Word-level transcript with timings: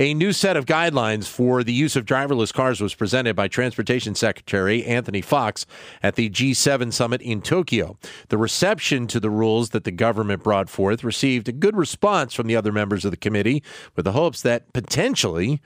A 0.00 0.14
new 0.14 0.32
set 0.32 0.56
of 0.56 0.64
guidelines 0.64 1.26
for 1.26 1.64
the 1.64 1.72
use 1.72 1.96
of 1.96 2.04
driverless 2.04 2.54
cars 2.54 2.80
was 2.80 2.94
presented 2.94 3.34
by 3.34 3.48
Transportation 3.48 4.14
Secretary 4.14 4.84
Anthony 4.84 5.20
Foxx 5.20 5.66
at 6.04 6.14
the 6.14 6.30
G7 6.30 6.92
summit 6.92 7.20
in 7.20 7.42
Tokyo. 7.42 7.98
The 8.28 8.38
reception 8.38 9.08
to 9.08 9.18
the 9.18 9.28
rules 9.28 9.70
that 9.70 9.82
the 9.82 9.90
government 9.90 10.44
brought 10.44 10.70
forth 10.70 11.02
received 11.02 11.48
a 11.48 11.52
good 11.52 11.76
response 11.76 12.32
from 12.32 12.46
the 12.46 12.54
other 12.54 12.70
members 12.70 13.04
of 13.04 13.10
the 13.10 13.16
committee, 13.16 13.60
with 13.96 14.04
the 14.04 14.12
hopes 14.12 14.40
that 14.42 14.72
potentially 14.72 15.60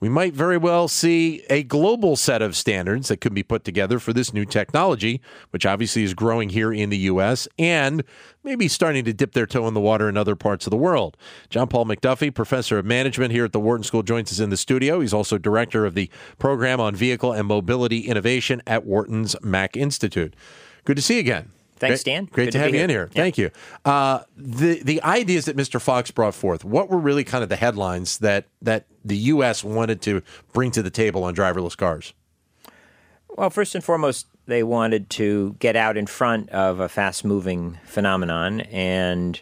we 0.00 0.08
might 0.08 0.32
very 0.32 0.56
well 0.56 0.86
see 0.86 1.42
a 1.50 1.64
global 1.64 2.14
set 2.14 2.40
of 2.40 2.54
standards 2.54 3.08
that 3.08 3.20
could 3.20 3.34
be 3.34 3.42
put 3.42 3.64
together 3.64 3.98
for 3.98 4.12
this 4.12 4.32
new 4.32 4.44
technology, 4.44 5.20
which 5.50 5.66
obviously 5.66 6.04
is 6.04 6.14
growing 6.14 6.50
here 6.50 6.72
in 6.72 6.90
the 6.90 6.98
U.S. 6.98 7.48
and 7.58 8.04
maybe 8.44 8.68
starting 8.68 9.04
to 9.04 9.12
dip 9.12 9.32
their 9.32 9.46
toe 9.46 9.66
in 9.66 9.74
the 9.74 9.80
water 9.80 10.08
in 10.08 10.16
other 10.16 10.36
parts 10.36 10.66
of 10.66 10.70
the 10.70 10.76
world. 10.76 11.16
John 11.50 11.66
Paul 11.66 11.86
MacDuffie, 11.86 12.32
professor 12.32 12.78
of 12.78 12.86
management 12.86 13.32
here 13.32 13.44
at 13.44 13.52
the 13.52 13.60
Wharton 13.60 13.82
School, 13.82 14.04
joins 14.04 14.30
us 14.30 14.38
in 14.38 14.50
the 14.50 14.56
studio. 14.56 15.00
He's 15.00 15.14
also 15.14 15.36
director 15.36 15.84
of 15.84 15.94
the 15.94 16.10
program 16.38 16.80
on 16.80 16.94
vehicle 16.94 17.32
and 17.32 17.48
mobility 17.48 18.00
innovation 18.00 18.62
at 18.66 18.84
Wharton's 18.84 19.34
Mack 19.42 19.76
Institute. 19.76 20.34
Good 20.84 20.96
to 20.96 21.02
see 21.02 21.14
you 21.14 21.20
again. 21.20 21.50
Thanks, 21.78 22.02
Great- 22.02 22.12
Dan. 22.12 22.24
Great 22.26 22.44
Good 22.46 22.52
to 22.52 22.58
to 22.58 22.64
have 22.64 22.74
you 22.74 22.80
in 22.80 22.90
here. 22.90 22.98
here. 23.06 23.08
Thank 23.22 23.38
you. 23.38 23.50
Uh, 23.84 24.20
the 24.36 24.82
the 24.82 25.02
ideas 25.02 25.44
that 25.46 25.56
Mr. 25.56 25.80
Foxx 25.80 26.10
brought 26.10 26.34
forth. 26.34 26.64
What 26.64 26.88
were 26.90 26.98
really 26.98 27.24
kind 27.24 27.42
of 27.42 27.48
the 27.48 27.56
headlines 27.56 28.18
that 28.18 28.46
that 28.62 28.86
the 29.04 29.16
U.S. 29.16 29.62
wanted 29.64 30.02
to 30.02 30.22
bring 30.52 30.70
to 30.72 30.82
the 30.82 30.90
table 30.90 31.24
on 31.24 31.34
driverless 31.34 31.76
cars? 31.76 32.12
Well, 33.36 33.50
first 33.50 33.74
and 33.74 33.84
foremost, 33.84 34.26
they 34.46 34.62
wanted 34.62 35.10
to 35.10 35.54
get 35.60 35.76
out 35.76 35.96
in 35.96 36.06
front 36.06 36.48
of 36.50 36.80
a 36.80 36.88
fast 36.88 37.24
moving 37.24 37.78
phenomenon 37.84 38.60
and 38.62 39.40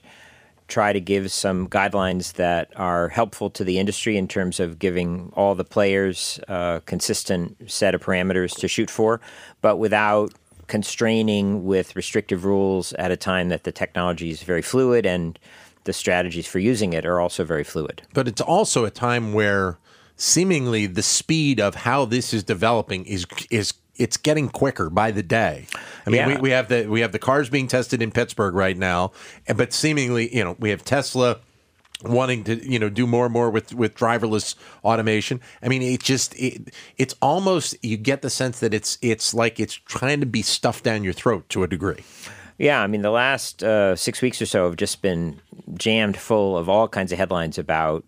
try 0.69 0.93
to 0.93 1.01
give 1.01 1.31
some 1.31 1.69
guidelines 1.69 2.33
that 2.35 2.73
are 2.77 3.09
helpful 3.09 3.49
to 3.51 3.63
the 3.63 3.79
industry 3.79 4.17
in 4.17 4.27
terms 4.27 4.59
of 4.59 4.81
giving 4.81 5.33
all 5.37 5.55
the 5.55 5.65
players 5.65 6.41
a 6.49 6.83
consistent 6.87 7.71
set 7.71 7.95
of 7.95 8.03
parameters 8.03 8.53
to 8.59 8.67
shoot 8.67 8.91
for, 8.91 9.21
but 9.63 9.77
without 9.77 10.33
constraining 10.67 11.65
with 11.65 11.95
restrictive 11.97 12.45
rules 12.45 12.93
at 12.95 13.11
a 13.11 13.17
time 13.17 13.49
that 13.49 13.65
the 13.65 13.73
technology 13.73 14.31
is 14.31 14.43
very 14.43 14.63
fluid 14.63 15.07
and 15.07 15.39
the 15.85 15.93
strategies 15.93 16.47
for 16.47 16.59
using 16.59 16.93
it 16.93 17.07
are 17.07 17.21
also 17.21 17.45
very 17.45 17.65
fluid. 17.65 18.03
But 18.13 18.27
it's 18.29 18.41
also 18.41 18.85
a 18.85 18.91
time 18.91 19.33
where 19.33 19.79
seemingly 20.17 20.87
the 20.87 21.03
speed 21.03 21.61
of 21.61 21.75
how 21.77 22.05
this 22.05 22.33
is 22.35 22.43
developing 22.43 23.05
is 23.07 23.27
is 23.51 23.75
it's 23.97 24.17
getting 24.19 24.49
quicker 24.51 24.91
by 24.91 25.11
the 25.11 25.23
day. 25.23 25.67
I 26.07 26.11
mean, 26.11 26.19
Yeah. 26.19 26.29
we, 26.29 26.37
we 26.37 26.51
have 26.51 26.69
the 26.69 26.87
we 26.87 27.01
have 27.01 27.13
the 27.13 27.19
cars 27.19 27.49
being 27.49 27.67
tested 27.69 28.03
in 28.03 28.11
Pittsburgh 28.11 28.55
right 28.55 28.77
now, 28.77 29.13
but 29.55 29.73
seemingly, 29.73 30.35
you 30.35 30.45
know, 30.45 30.57
we 30.59 30.71
have 30.71 30.85
Tesla 30.85 31.39
wanting 32.03 32.45
to 32.45 32.71
you 32.71 32.79
know 32.79 32.89
do 32.89 33.07
more 33.07 33.25
and 33.27 33.33
more 33.33 33.51
with 33.51 33.75
with 33.75 33.95
driverless 33.95 34.55
automation. 34.85 35.41
I 35.63 35.69
mean, 35.69 35.83
it 35.83 36.03
just 36.03 36.35
it, 36.39 36.75
it's 36.99 37.15
almost 37.23 37.77
you 37.83 37.97
get 37.97 38.23
the 38.23 38.31
sense 38.31 38.61
that 38.61 38.75
it's 38.75 38.99
it's 39.03 39.35
like 39.35 39.59
it's 39.61 39.75
trying 39.75 40.21
to 40.21 40.27
be 40.27 40.43
stuffed 40.43 40.85
down 40.85 41.05
your 41.05 41.13
throat 41.13 41.49
to 41.51 41.63
a 41.63 41.67
degree. 41.67 42.03
Yeah, 42.59 42.81
I 42.81 42.87
mean, 42.87 43.03
the 43.03 43.11
last 43.11 43.63
uh, 43.63 43.97
six 43.97 44.23
weeks 44.23 44.41
or 44.41 44.47
so 44.47 44.65
have 44.65 44.77
just 44.77 45.03
been 45.03 45.41
jammed 45.75 46.17
full 46.17 46.57
of 46.57 46.69
all 46.69 46.89
kinds 46.89 47.13
of 47.13 47.19
headlines 47.19 47.59
about 47.59 48.05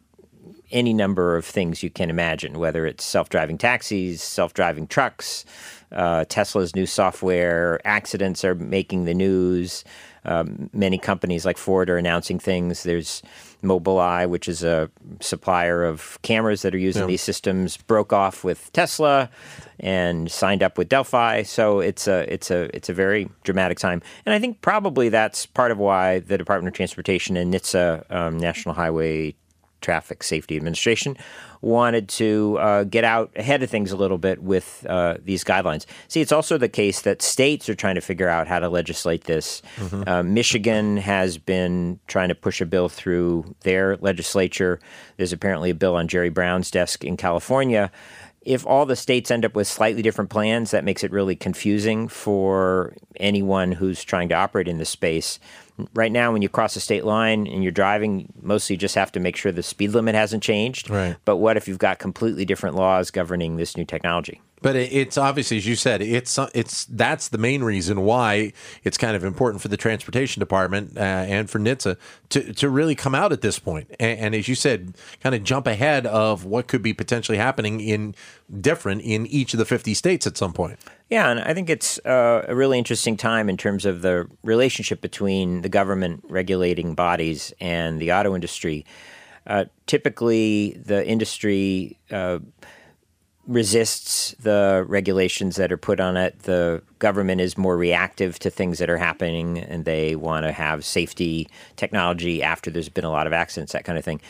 any 0.70 0.92
number 0.92 1.36
of 1.36 1.44
things 1.44 1.82
you 1.82 1.90
can 1.90 2.10
imagine, 2.10 2.58
whether 2.58 2.86
it's 2.86 3.04
self 3.04 3.28
driving 3.28 3.58
taxis, 3.58 4.22
self 4.22 4.54
driving 4.54 4.86
trucks, 4.86 5.44
uh, 5.92 6.24
Tesla's 6.28 6.74
new 6.74 6.86
software, 6.86 7.80
accidents 7.86 8.44
are 8.44 8.54
making 8.54 9.04
the 9.04 9.14
news. 9.14 9.84
Um, 10.28 10.68
many 10.74 10.98
companies 10.98 11.46
like 11.46 11.56
Ford 11.56 11.88
are 11.88 11.96
announcing 11.96 12.38
things. 12.38 12.82
There's 12.82 13.22
Mobileye, 13.62 14.28
which 14.28 14.46
is 14.46 14.62
a 14.62 14.90
supplier 15.20 15.84
of 15.84 16.18
cameras 16.20 16.60
that 16.62 16.74
are 16.74 16.78
using 16.78 17.06
these 17.06 17.22
systems, 17.22 17.78
broke 17.78 18.12
off 18.12 18.44
with 18.44 18.70
Tesla 18.74 19.30
and 19.80 20.30
signed 20.30 20.62
up 20.62 20.76
with 20.76 20.90
Delphi. 20.90 21.42
So 21.44 21.80
it's 21.80 22.06
a 22.06 22.30
it's 22.32 22.50
a 22.50 22.68
it's 22.76 22.90
a 22.90 22.92
very 22.92 23.30
dramatic 23.42 23.78
time, 23.78 24.02
and 24.26 24.34
I 24.34 24.38
think 24.38 24.60
probably 24.60 25.08
that's 25.08 25.46
part 25.46 25.70
of 25.70 25.78
why 25.78 26.18
the 26.18 26.36
Department 26.36 26.74
of 26.74 26.76
Transportation 26.76 27.36
and 27.38 27.52
NHTSA, 27.52 28.10
um, 28.12 28.38
National 28.38 28.74
Highway 28.74 29.34
Traffic 29.80 30.22
Safety 30.22 30.56
Administration 30.56 31.16
wanted 31.60 32.08
to 32.08 32.56
uh, 32.60 32.84
get 32.84 33.02
out 33.04 33.32
ahead 33.34 33.62
of 33.62 33.70
things 33.70 33.90
a 33.90 33.96
little 33.96 34.18
bit 34.18 34.42
with 34.42 34.86
uh, 34.88 35.16
these 35.24 35.42
guidelines. 35.42 35.86
See, 36.06 36.20
it's 36.20 36.30
also 36.30 36.56
the 36.56 36.68
case 36.68 37.02
that 37.02 37.20
states 37.20 37.68
are 37.68 37.74
trying 37.74 37.96
to 37.96 38.00
figure 38.00 38.28
out 38.28 38.46
how 38.46 38.60
to 38.60 38.68
legislate 38.68 39.24
this. 39.24 39.60
Uh, 40.06 40.22
Michigan 40.22 40.96
has 40.98 41.36
been 41.38 41.98
trying 42.06 42.28
to 42.28 42.34
push 42.34 42.60
a 42.60 42.66
bill 42.66 42.88
through 42.88 43.54
their 43.62 43.96
legislature. 43.96 44.78
There's 45.16 45.32
apparently 45.32 45.70
a 45.70 45.74
bill 45.74 45.96
on 45.96 46.06
Jerry 46.06 46.30
Brown's 46.30 46.70
desk 46.70 47.04
in 47.04 47.16
California. 47.16 47.90
If 48.42 48.66
all 48.66 48.86
the 48.86 48.96
states 48.96 49.30
end 49.30 49.44
up 49.44 49.54
with 49.54 49.66
slightly 49.66 50.00
different 50.00 50.30
plans, 50.30 50.70
that 50.70 50.84
makes 50.84 51.04
it 51.04 51.10
really 51.10 51.36
confusing 51.36 52.08
for 52.08 52.94
anyone 53.16 53.72
who's 53.72 54.04
trying 54.04 54.28
to 54.30 54.34
operate 54.34 54.68
in 54.68 54.78
this 54.78 54.90
space. 54.90 55.38
Right 55.94 56.10
now, 56.10 56.32
when 56.32 56.42
you 56.42 56.48
cross 56.48 56.74
a 56.76 56.80
state 56.80 57.04
line 57.04 57.46
and 57.46 57.62
you're 57.62 57.72
driving, 57.72 58.32
mostly 58.40 58.74
you 58.74 58.78
just 58.78 58.94
have 58.94 59.12
to 59.12 59.20
make 59.20 59.36
sure 59.36 59.52
the 59.52 59.62
speed 59.62 59.90
limit 59.90 60.14
hasn't 60.14 60.42
changed. 60.42 60.88
Right. 60.88 61.16
But 61.24 61.36
what 61.36 61.56
if 61.56 61.68
you've 61.68 61.78
got 61.78 61.98
completely 61.98 62.44
different 62.44 62.74
laws 62.74 63.10
governing 63.10 63.56
this 63.56 63.76
new 63.76 63.84
technology? 63.84 64.40
But 64.60 64.76
it's 64.76 65.16
obviously, 65.16 65.56
as 65.58 65.66
you 65.66 65.76
said, 65.76 66.02
it's 66.02 66.38
it's 66.54 66.84
that's 66.86 67.28
the 67.28 67.38
main 67.38 67.62
reason 67.62 68.00
why 68.02 68.52
it's 68.82 68.98
kind 68.98 69.14
of 69.14 69.22
important 69.22 69.62
for 69.62 69.68
the 69.68 69.76
transportation 69.76 70.40
department 70.40 70.96
uh, 70.96 71.00
and 71.00 71.48
for 71.48 71.58
NHTSA 71.58 71.96
to 72.30 72.52
to 72.54 72.68
really 72.68 72.94
come 72.94 73.14
out 73.14 73.32
at 73.32 73.40
this 73.40 73.58
point, 73.58 73.90
and, 74.00 74.18
and 74.18 74.34
as 74.34 74.48
you 74.48 74.54
said, 74.54 74.96
kind 75.22 75.34
of 75.34 75.44
jump 75.44 75.66
ahead 75.66 76.06
of 76.06 76.44
what 76.44 76.66
could 76.66 76.82
be 76.82 76.92
potentially 76.92 77.38
happening 77.38 77.80
in 77.80 78.14
different 78.60 79.02
in 79.02 79.26
each 79.26 79.54
of 79.54 79.58
the 79.58 79.64
fifty 79.64 79.94
states 79.94 80.26
at 80.26 80.36
some 80.36 80.52
point. 80.52 80.78
Yeah, 81.08 81.30
and 81.30 81.40
I 81.40 81.54
think 81.54 81.70
it's 81.70 81.98
uh, 82.04 82.44
a 82.46 82.54
really 82.54 82.78
interesting 82.78 83.16
time 83.16 83.48
in 83.48 83.56
terms 83.56 83.86
of 83.86 84.02
the 84.02 84.28
relationship 84.42 85.00
between 85.00 85.62
the 85.62 85.68
government 85.68 86.24
regulating 86.28 86.94
bodies 86.94 87.52
and 87.60 88.00
the 88.00 88.12
auto 88.12 88.34
industry. 88.34 88.84
Uh, 89.46 89.64
typically, 89.86 90.78
the 90.84 91.06
industry 91.06 91.98
uh, 92.10 92.38
resists 93.48 94.34
the 94.40 94.84
regulations 94.86 95.56
that 95.56 95.72
are 95.72 95.78
put 95.78 96.00
on 96.00 96.16
it. 96.18 96.38
The 96.40 96.82
government 96.98 97.40
is 97.40 97.56
more 97.56 97.78
reactive 97.78 98.38
to 98.40 98.50
things 98.50 98.78
that 98.78 98.90
are 98.90 98.98
happening, 98.98 99.58
and 99.58 99.86
they 99.86 100.14
want 100.14 100.44
to 100.44 100.52
have 100.52 100.84
safety 100.84 101.48
technology 101.76 102.42
after 102.42 102.70
there's 102.70 102.90
been 102.90 103.06
a 103.06 103.10
lot 103.10 103.26
of 103.26 103.32
accidents, 103.32 103.72
that 103.72 103.84
kind 103.84 103.98
of 103.98 104.04
thing. 104.04 104.20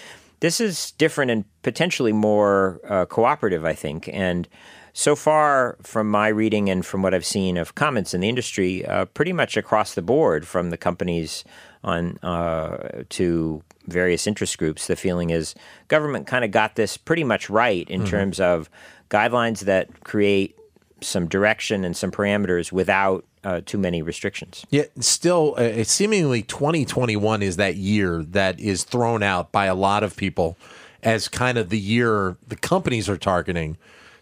This 0.41 0.61
is 0.61 0.93
different 0.93 1.33
and 1.33 1.45
potentially 1.63 2.13
more 2.13 2.81
uh, 2.89 3.07
cooperative, 3.07 3.65
I 3.65 3.75
think. 3.75 4.09
And 4.13 4.47
so 4.93 5.17
far, 5.17 5.77
from 5.83 6.09
my 6.09 6.29
reading 6.29 6.71
and 6.71 6.87
from 6.87 7.03
what 7.03 7.13
I've 7.13 7.27
seen 7.27 7.57
of 7.57 7.75
comments 7.75 8.15
in 8.15 8.21
the 8.21 8.29
industry, 8.29 8.87
uh, 8.87 9.07
pretty 9.07 9.33
much 9.33 9.57
across 9.57 9.95
the 9.95 10.03
board, 10.03 10.47
from 10.47 10.71
the 10.71 10.77
companies 10.77 11.43
on 11.83 12.19
uh, 12.23 13.03
to 13.11 13.63
various 13.87 14.27
interest 14.27 14.59
groups, 14.59 14.87
the 14.87 14.97
feeling 14.97 15.31
is 15.31 15.55
government 15.89 16.27
kind 16.27 16.45
of 16.45 16.51
got 16.51 16.77
this 16.77 16.97
pretty 16.97 17.25
much 17.25 17.49
right 17.49 17.89
in 17.89 18.05
terms 18.05 18.39
of 18.39 18.69
guidelines 19.11 19.61
that 19.61 20.05
create 20.05 20.57
some 21.01 21.29
direction 21.29 21.85
and 21.85 21.97
some 21.97 22.11
parameters 22.11 22.73
without 22.73 23.25
uh, 23.45 23.61
too 23.65 23.79
many 23.79 24.03
restrictions. 24.03 24.67
Yet 24.71 24.91
still, 25.03 25.55
uh, 25.57 25.85
seemingly 25.85 26.43
2021 26.43 27.43
is 27.43 27.57
that 27.57 27.77
year 27.77 28.23
that 28.23 28.59
is 28.59 28.85
thrown 28.85 29.23
out 29.23 29.53
by 29.53 29.67
a 29.67 29.75
lot 29.75 30.03
of 30.03 30.17
people 30.17 30.57
as 31.03 31.29
kind 31.29 31.57
of 31.57 31.71
the 31.71 31.79
year 31.79 32.37
the 32.47 32.57
companies 32.57 33.09
are 33.09 33.17
targeting 33.17 33.77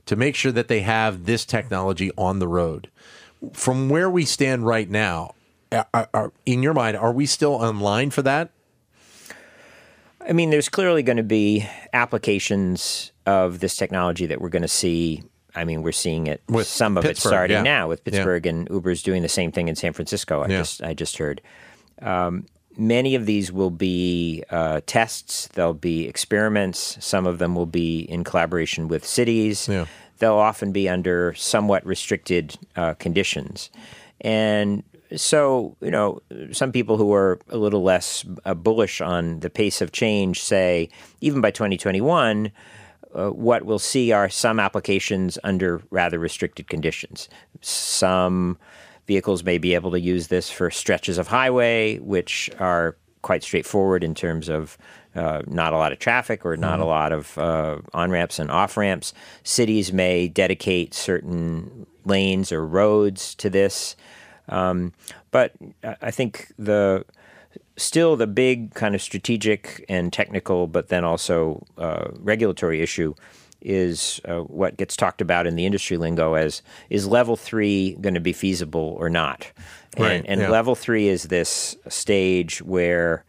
to 0.04 0.16
make 0.16 0.34
sure 0.34 0.52
that 0.52 0.68
they 0.68 0.80
have 0.80 1.24
this 1.24 1.44
technology 1.44 2.10
on 2.16 2.38
the 2.38 2.46
road. 2.46 2.90
From 3.52 3.88
where 3.88 4.10
we 4.10 4.24
stand 4.24 4.66
right 4.66 4.88
now, 4.88 5.34
are, 5.72 6.08
are, 6.14 6.32
in 6.44 6.62
your 6.62 6.74
mind, 6.74 6.96
are 6.96 7.12
we 7.12 7.26
still 7.26 7.56
on 7.56 7.80
line 7.80 8.10
for 8.10 8.22
that? 8.22 8.50
I 10.20 10.32
mean, 10.32 10.50
there's 10.50 10.68
clearly 10.68 11.02
going 11.02 11.16
to 11.16 11.22
be 11.22 11.68
applications 11.92 13.12
of 13.26 13.60
this 13.60 13.76
technology 13.76 14.26
that 14.26 14.40
we're 14.40 14.48
going 14.48 14.62
to 14.62 14.68
see. 14.68 15.22
I 15.54 15.64
mean, 15.64 15.82
we're 15.82 15.92
seeing 15.92 16.26
it. 16.26 16.42
With 16.48 16.66
some 16.66 16.96
of 16.98 17.04
it 17.04 17.16
starting 17.16 17.56
yeah. 17.56 17.62
now 17.62 17.88
with 17.88 18.00
Yeah. 18.04 18.12
Pittsburgh 18.12 18.46
and 18.46 18.68
Uber's 18.70 19.02
doing 19.02 19.22
the 19.22 19.28
same 19.28 19.52
thing 19.52 19.68
in 19.68 19.74
San 19.76 19.92
Francisco. 19.92 20.42
I 20.42 20.48
Yeah. 20.48 20.58
just 20.58 20.82
I 20.82 20.94
just 20.94 21.16
heard. 21.18 21.40
Um, 22.02 22.44
many 22.76 23.14
of 23.14 23.24
these 23.26 23.50
will 23.50 23.70
be 23.70 24.44
uh, 24.50 24.80
tests. 24.86 25.48
They'll 25.54 25.72
be 25.74 26.06
experiments. 26.06 26.98
Some 27.04 27.26
of 27.26 27.38
them 27.38 27.54
will 27.54 27.66
be 27.66 28.00
in 28.00 28.22
collaboration 28.22 28.88
with 28.88 29.04
cities. 29.06 29.66
Yeah. 29.68 29.86
They'll 30.18 30.34
often 30.34 30.72
be 30.72 30.88
under 30.88 31.32
somewhat 31.34 31.84
restricted 31.86 32.56
uh, 32.74 32.94
conditions, 32.94 33.70
and 34.22 34.82
so 35.14 35.76
you 35.80 35.90
know, 35.90 36.20
some 36.52 36.72
people 36.72 36.96
who 36.96 37.12
are 37.12 37.38
a 37.50 37.56
little 37.58 37.82
less 37.82 38.24
uh, 38.44 38.54
bullish 38.54 39.00
on 39.00 39.40
the 39.40 39.50
pace 39.50 39.80
of 39.82 39.92
change 39.92 40.42
say 40.42 40.88
even 41.20 41.40
by 41.40 41.50
2021. 41.50 42.50
Uh, 43.16 43.30
what 43.30 43.64
we'll 43.64 43.78
see 43.78 44.12
are 44.12 44.28
some 44.28 44.60
applications 44.60 45.38
under 45.42 45.80
rather 45.90 46.18
restricted 46.18 46.68
conditions. 46.68 47.28
Some 47.62 48.58
vehicles 49.06 49.42
may 49.42 49.58
be 49.58 49.74
able 49.74 49.90
to 49.92 50.00
use 50.00 50.28
this 50.28 50.50
for 50.50 50.70
stretches 50.70 51.16
of 51.16 51.28
highway, 51.28 51.98
which 51.98 52.50
are 52.58 52.96
quite 53.22 53.42
straightforward 53.42 54.04
in 54.04 54.14
terms 54.14 54.48
of 54.48 54.76
uh, 55.14 55.42
not 55.46 55.72
a 55.72 55.76
lot 55.76 55.92
of 55.92 55.98
traffic 55.98 56.44
or 56.44 56.56
not 56.56 56.74
mm-hmm. 56.74 56.82
a 56.82 56.86
lot 56.86 57.12
of 57.12 57.38
uh, 57.38 57.78
on 57.94 58.10
ramps 58.10 58.38
and 58.38 58.50
off 58.50 58.76
ramps. 58.76 59.14
Cities 59.44 59.92
may 59.92 60.28
dedicate 60.28 60.92
certain 60.92 61.86
lanes 62.04 62.52
or 62.52 62.66
roads 62.66 63.34
to 63.36 63.48
this. 63.48 63.96
Um, 64.48 64.92
but 65.30 65.52
I 66.02 66.10
think 66.10 66.52
the 66.58 67.04
still 67.76 68.16
the 68.16 68.26
big 68.26 68.74
kind 68.74 68.94
of 68.94 69.02
strategic 69.02 69.84
and 69.88 70.12
technical, 70.12 70.66
but 70.66 70.88
then 70.88 71.04
also 71.04 71.64
uh, 71.78 72.08
regulatory 72.18 72.80
issue 72.82 73.14
is 73.62 74.20
uh, 74.26 74.40
what 74.40 74.76
gets 74.76 74.96
talked 74.96 75.20
about 75.20 75.46
in 75.46 75.56
the 75.56 75.66
industry 75.66 75.96
lingo 75.96 76.34
as 76.34 76.62
is 76.90 77.06
level 77.06 77.36
three 77.36 77.96
going 78.00 78.14
to 78.14 78.20
be 78.20 78.32
feasible 78.32 78.96
or 78.98 79.08
not? 79.08 79.50
And, 79.96 80.04
right, 80.04 80.24
and 80.26 80.40
yeah. 80.40 80.50
level 80.50 80.74
three 80.74 81.08
is 81.08 81.24
this 81.24 81.76
stage 81.88 82.62
where 82.62 83.24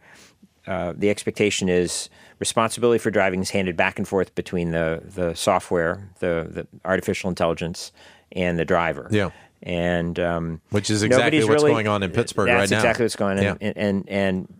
uh, 0.66 0.92
the 0.96 1.10
expectation 1.10 1.68
is 1.68 2.10
responsibility 2.38 2.98
for 2.98 3.10
driving 3.10 3.40
is 3.40 3.50
handed 3.50 3.76
back 3.76 3.98
and 3.98 4.06
forth 4.06 4.34
between 4.34 4.70
the, 4.70 5.02
the 5.04 5.34
software, 5.34 6.08
the, 6.20 6.46
the 6.50 6.66
artificial 6.84 7.28
intelligence, 7.28 7.90
and 8.32 8.58
the 8.58 8.64
driver. 8.64 9.08
Yeah 9.10 9.30
and 9.62 10.18
um, 10.18 10.60
which 10.70 10.90
is 10.90 11.02
exactly 11.02 11.38
what's 11.40 11.62
really, 11.62 11.72
going 11.72 11.88
on 11.88 12.02
in 12.02 12.10
Pittsburgh 12.10 12.48
right 12.48 12.54
now. 12.54 12.60
That's 12.60 12.72
exactly 12.72 13.04
what's 13.04 13.16
going 13.16 13.38
on, 13.38 13.44
yeah. 13.44 13.54
and, 13.60 13.76
and, 13.76 14.08
and 14.08 14.54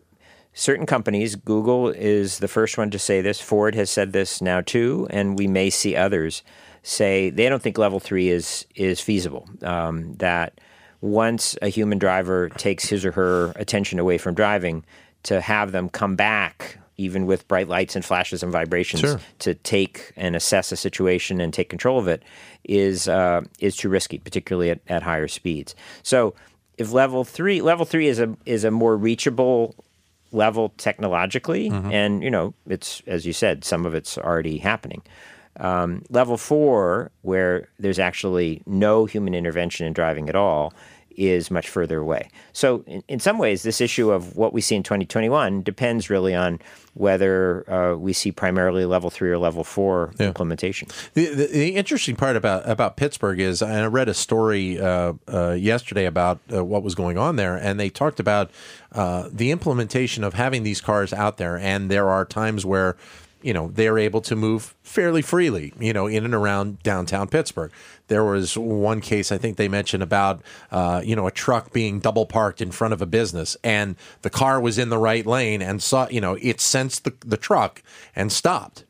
certain 0.55 0.87
companies, 0.87 1.37
Google 1.37 1.89
is 1.89 2.39
the 2.39 2.49
first 2.49 2.77
one 2.77 2.91
to 2.91 2.99
say 2.99 3.21
this. 3.21 3.41
Ford 3.41 3.75
has 3.75 3.91
said 3.91 4.13
this 4.13 4.43
now 4.43 4.61
too, 4.61 5.07
and 5.11 5.39
we 5.39 5.47
may 5.47 5.71
see 5.71 5.95
others 5.95 6.43
say 6.83 7.31
they 7.31 7.49
don't 7.49 7.63
think 7.63 7.79
level 7.79 8.01
three 8.01 8.29
is 8.29 8.67
is 8.75 9.01
feasible. 9.01 9.49
Um, 9.63 10.15
that 10.15 10.61
once 11.01 11.57
a 11.63 11.69
human 11.69 11.99
driver 11.99 12.49
takes 12.49 12.89
his 12.89 13.05
or 13.05 13.13
her 13.13 13.53
attention 13.57 13.99
away 13.99 14.19
from 14.19 14.35
driving, 14.35 14.85
to 15.25 15.41
have 15.41 15.73
them 15.73 15.89
come 15.89 16.17
back 16.17 16.79
even 16.99 17.27
with 17.27 17.47
bright 17.49 17.69
lights 17.69 17.97
and 17.97 18.05
flashes 18.05 18.43
and 18.43 18.53
vibrations, 18.53 19.01
sure. 19.01 19.21
to 19.39 19.55
take 19.55 20.13
and 20.17 20.37
assess 20.37 20.73
a 20.73 20.77
situation 20.77 21.41
and 21.41 21.55
take 21.55 21.71
control 21.71 21.99
of 21.99 22.09
it 22.09 22.23
is 22.65 23.09
uh, 23.09 23.41
is 23.61 23.77
too 23.77 23.89
risky, 23.89 24.19
particularly 24.19 24.71
at, 24.71 24.81
at 24.89 25.03
higher 25.03 25.29
speeds. 25.29 25.75
So 26.03 26.35
if 26.77 26.93
level 26.93 27.25
three 27.25 27.63
level 27.63 27.87
three 27.87 28.09
is 28.09 28.19
a 28.19 28.37
is 28.45 28.65
a 28.65 28.71
more 28.71 28.97
reachable 28.97 29.75
level 30.33 30.75
technologically, 30.77 31.71
mm-hmm. 31.71 31.91
and 31.91 32.23
you 32.23 32.31
know 32.31 32.53
it's 32.67 33.01
as 33.07 33.25
you 33.25 33.33
said, 33.33 33.65
some 33.65 33.87
of 33.87 33.95
it's 33.95 34.19
already 34.19 34.59
happening. 34.59 35.03
Um, 35.61 36.05
level 36.09 36.37
four, 36.37 37.11
where 37.23 37.69
there's 37.81 37.99
actually 37.99 38.63
no 38.67 39.07
human 39.07 39.35
intervention 39.35 39.87
in 39.87 39.93
driving 39.93 40.29
at 40.29 40.37
all, 40.37 40.73
is 41.19 41.51
much 41.51 41.69
further 41.69 41.99
away. 41.99 42.31
So, 42.53 42.85
in, 42.87 43.03
in, 43.09 43.21
some 43.21 43.39
ways, 43.39 43.65
this 43.65 43.81
issue 43.81 44.11
of 44.11 44.37
what 44.37 44.53
we 44.53 44.61
see 44.61 44.77
in 44.77 44.83
2021 44.83 45.63
depends 45.63 46.09
really 46.09 46.35
on 46.35 46.61
whether 46.95 47.69
uh, 47.71 47.97
we 47.97 48.13
see 48.13 48.33
primarily 48.33 48.85
level 48.85 49.11
three 49.11 49.31
or 49.31 49.39
level 49.39 49.65
four 49.65 50.13
yeah. 50.19 50.29
implementation. 50.29 50.89
The, 51.15 51.27
the, 51.27 51.47
the, 51.47 51.77
interesting 51.77 52.17
part 52.17 52.37
about 52.37 52.69
about 52.69 52.97
Pittsburgh 52.97 53.41
is 53.41 53.63
I 53.63 53.87
read 53.87 54.09
a 54.09 54.15
story 54.15 54.81
uh, 54.81 55.15
uh, 55.33 55.53
yesterday 55.53 56.07
about 56.07 56.41
uh, 56.53 56.65
what 56.65 56.83
was 56.83 56.95
going 56.95 57.19
on 57.19 57.37
there, 57.37 57.57
and 57.57 57.79
they 57.79 57.91
talked 57.91 58.21
about 58.21 58.51
uh, 58.93 59.29
the 59.33 59.51
implementation 59.51 60.25
of 60.25 60.35
having 60.35 60.63
these 60.63 60.81
cars 60.81 61.13
out 61.13 61.37
there, 61.37 61.59
and 61.59 61.91
there 61.91 62.09
are 62.09 62.25
times 62.25 62.65
where 62.65 62.97
you 63.43 63.53
know 63.53 63.69
they're 63.69 63.99
able 63.99 64.21
to 64.21 64.35
move 64.35 64.75
fairly 64.83 65.23
freely 65.23 65.73
you 65.79 65.93
know 65.93 66.07
in 66.07 66.25
and 66.25 66.35
around 66.35 66.83
downtown 66.83 67.29
pittsburgh. 67.29 67.71
There 68.09 68.25
was 68.25 68.57
one 68.57 69.01
case 69.01 69.31
I 69.31 69.39
think 69.39 69.57
they 69.57 69.69
mentioned 69.69 70.03
about 70.03 70.41
uh, 70.71 71.03
you 71.05 71.15
know 71.15 71.27
a 71.27 71.31
truck 71.31 71.73
being 71.73 72.01
double 72.01 72.27
parked 72.27 72.61
in 72.61 72.71
front 72.71 72.95
of 72.95 73.03
a 73.03 73.07
business, 73.07 73.57
and 73.63 73.97
the 74.23 74.31
car 74.31 74.61
was 74.61 74.79
in 74.79 74.89
the 74.89 74.99
right 74.99 75.27
lane 75.27 75.63
and 75.63 75.83
saw 75.83 76.09
you 76.09 76.21
know 76.21 76.37
it 76.41 76.61
sensed 76.61 77.05
the, 77.05 77.15
the 77.21 77.37
truck 77.37 77.83
and 78.17 78.33
stopped 78.33 78.85